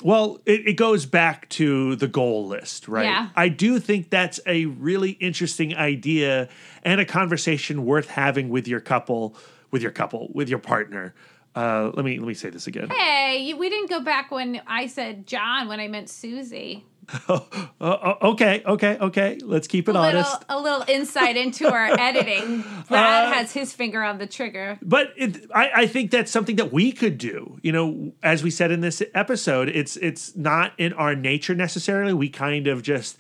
[0.03, 3.29] well it, it goes back to the goal list right Yeah.
[3.37, 6.49] i do think that's a really interesting idea
[6.83, 9.37] and a conversation worth having with your couple
[9.71, 11.15] with your couple with your partner
[11.55, 14.87] uh, let me let me say this again Hey, we didn't go back when I
[14.87, 16.85] said John when I meant Susie.
[17.29, 17.41] Uh,
[17.83, 21.89] uh, okay okay okay let's keep it A little, honest a little insight into our
[22.01, 22.65] editing.
[22.89, 24.79] Brad has his finger on the trigger.
[24.81, 27.59] but it, I, I think that's something that we could do.
[27.63, 32.15] You know, as we said in this episode, it's it's not in our nature necessarily.
[32.15, 33.19] We kind of just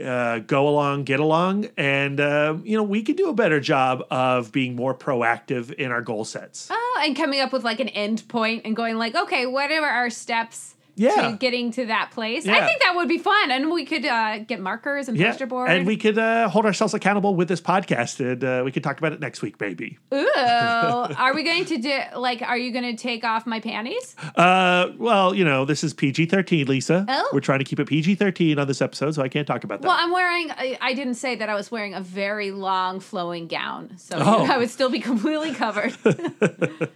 [0.00, 4.02] uh, go along, get along, and uh, you know, we could do a better job
[4.10, 6.68] of being more proactive in our goal sets.
[6.70, 9.84] Oh, and coming up with like an end point and going like, okay, what are
[9.84, 11.30] our steps Yeah.
[11.30, 12.46] to getting to that place?
[12.46, 12.54] Yeah.
[12.56, 15.46] I think that would be fun, and we could uh, get markers and Yeah, poster
[15.46, 15.70] board.
[15.70, 18.98] and we could uh, hold ourselves accountable with this podcast, and uh, we could talk
[18.98, 19.98] about it next week, maybe.
[20.12, 22.42] Ooh, are we going to do like?
[22.42, 24.14] Are you going to take off my panties?
[24.36, 27.04] Uh, well, you know, this is PG thirteen, Lisa.
[27.08, 27.30] Oh.
[27.32, 29.82] We're trying to keep it PG thirteen on this episode, so I can't talk about
[29.82, 29.88] that.
[29.88, 30.50] Well, I'm wearing.
[30.52, 34.46] I, I didn't say that I was wearing a very long flowing gown, so Oh.
[34.50, 35.96] I would still be completely covered.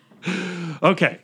[0.82, 1.20] Okay.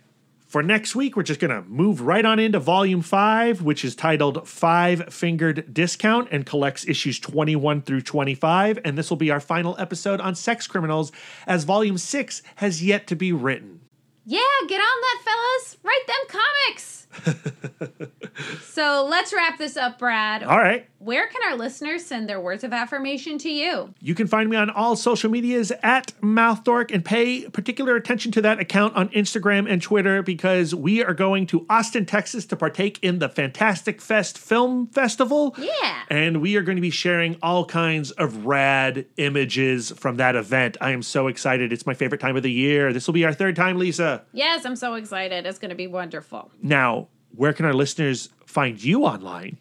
[0.55, 3.97] For next week, we're just going to move right on into volume five, which is
[3.97, 8.79] titled Five Fingered Discount and collects issues 21 through 25.
[8.85, 11.11] And this will be our final episode on sex criminals,
[11.49, 13.81] as volume six has yet to be written.
[14.25, 15.77] Yeah, get on that, fellas.
[15.83, 17.04] Write them comics.
[18.63, 20.43] so let's wrap this up, Brad.
[20.43, 20.89] All right.
[20.99, 23.93] Where can our listeners send their words of affirmation to you?
[24.01, 28.41] You can find me on all social medias at MouthDork and pay particular attention to
[28.41, 32.99] that account on Instagram and Twitter because we are going to Austin, Texas to partake
[33.03, 35.55] in the Fantastic Fest Film Festival.
[35.59, 36.03] Yeah.
[36.09, 40.79] And we are going to be sharing all kinds of rad images from that event.
[40.81, 41.71] I am so excited.
[41.71, 42.95] It's my favorite time of the year.
[42.95, 44.23] This will be our third time, Lisa.
[44.33, 45.45] Yes, I'm so excited.
[45.45, 46.51] It's going to be wonderful.
[46.63, 47.04] Now,
[47.37, 49.59] where can our listeners find you online?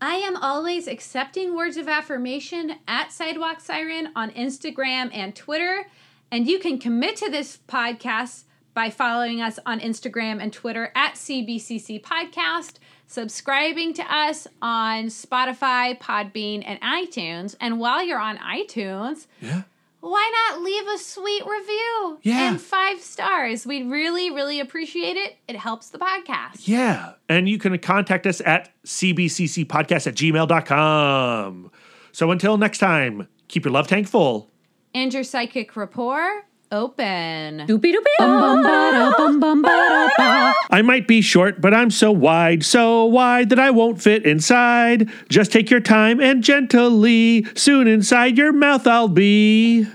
[0.00, 5.86] I am always accepting words of affirmation at Sidewalk Siren on Instagram and Twitter.
[6.30, 8.44] And you can commit to this podcast
[8.74, 12.76] by following us on Instagram and Twitter at CBCC Podcast,
[13.06, 17.54] subscribing to us on Spotify, Podbean, and iTunes.
[17.60, 19.62] And while you're on iTunes, Yeah.
[20.02, 22.50] Why not leave a sweet review Yeah.
[22.50, 23.64] and five stars?
[23.64, 25.36] We'd really, really appreciate it.
[25.46, 26.66] It helps the podcast.
[26.66, 27.12] Yeah.
[27.28, 31.70] And you can contact us at cbccpodcast at gmail.com.
[32.10, 34.50] So until next time, keep your love tank full.
[34.92, 37.66] And your psychic rapport open.
[37.66, 39.10] Doopy doopy bum bum ah.
[39.10, 40.54] ba bum bum ba ba.
[40.70, 45.08] I might be short, but I'm so wide, so wide that I won't fit inside.
[45.28, 49.86] Just take your time and gently, soon inside your mouth I'll be.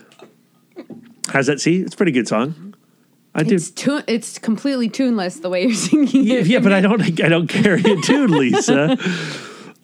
[1.29, 1.59] How's that?
[1.59, 2.75] See, it's a pretty good song.
[3.35, 3.55] I do.
[3.55, 6.47] It's tu- it's completely tuneless the way you're singing Yeah, it.
[6.47, 7.01] yeah, but I don't.
[7.01, 8.97] I don't carry a tune, Lisa.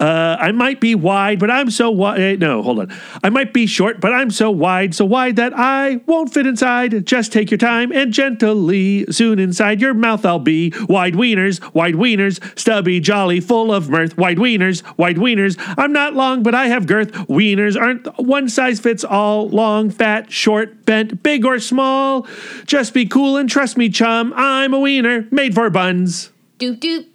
[0.04, 2.42] Uh, I might be wide, but I'm so wide.
[2.42, 2.94] No, hold on.
[3.24, 7.06] I might be short, but I'm so wide, so wide that I won't fit inside.
[7.06, 10.74] Just take your time and gently, soon inside your mouth I'll be.
[10.90, 14.18] Wide wieners, wide wieners, stubby, jolly, full of mirth.
[14.18, 15.56] Wide wieners, wide wieners.
[15.78, 17.14] I'm not long, but I have girth.
[17.30, 19.48] Wieners aren't one size fits all.
[19.48, 22.28] Long, fat, short, bent, big or small.
[22.66, 24.34] Just be cool and trust me, chum.
[24.36, 26.30] I'm a wiener made for buns.
[26.60, 27.12] Doop doop.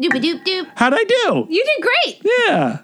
[0.00, 0.66] Doop doop doop.
[0.76, 1.46] How'd I do?
[1.48, 2.20] You did great.
[2.24, 2.78] Yeah.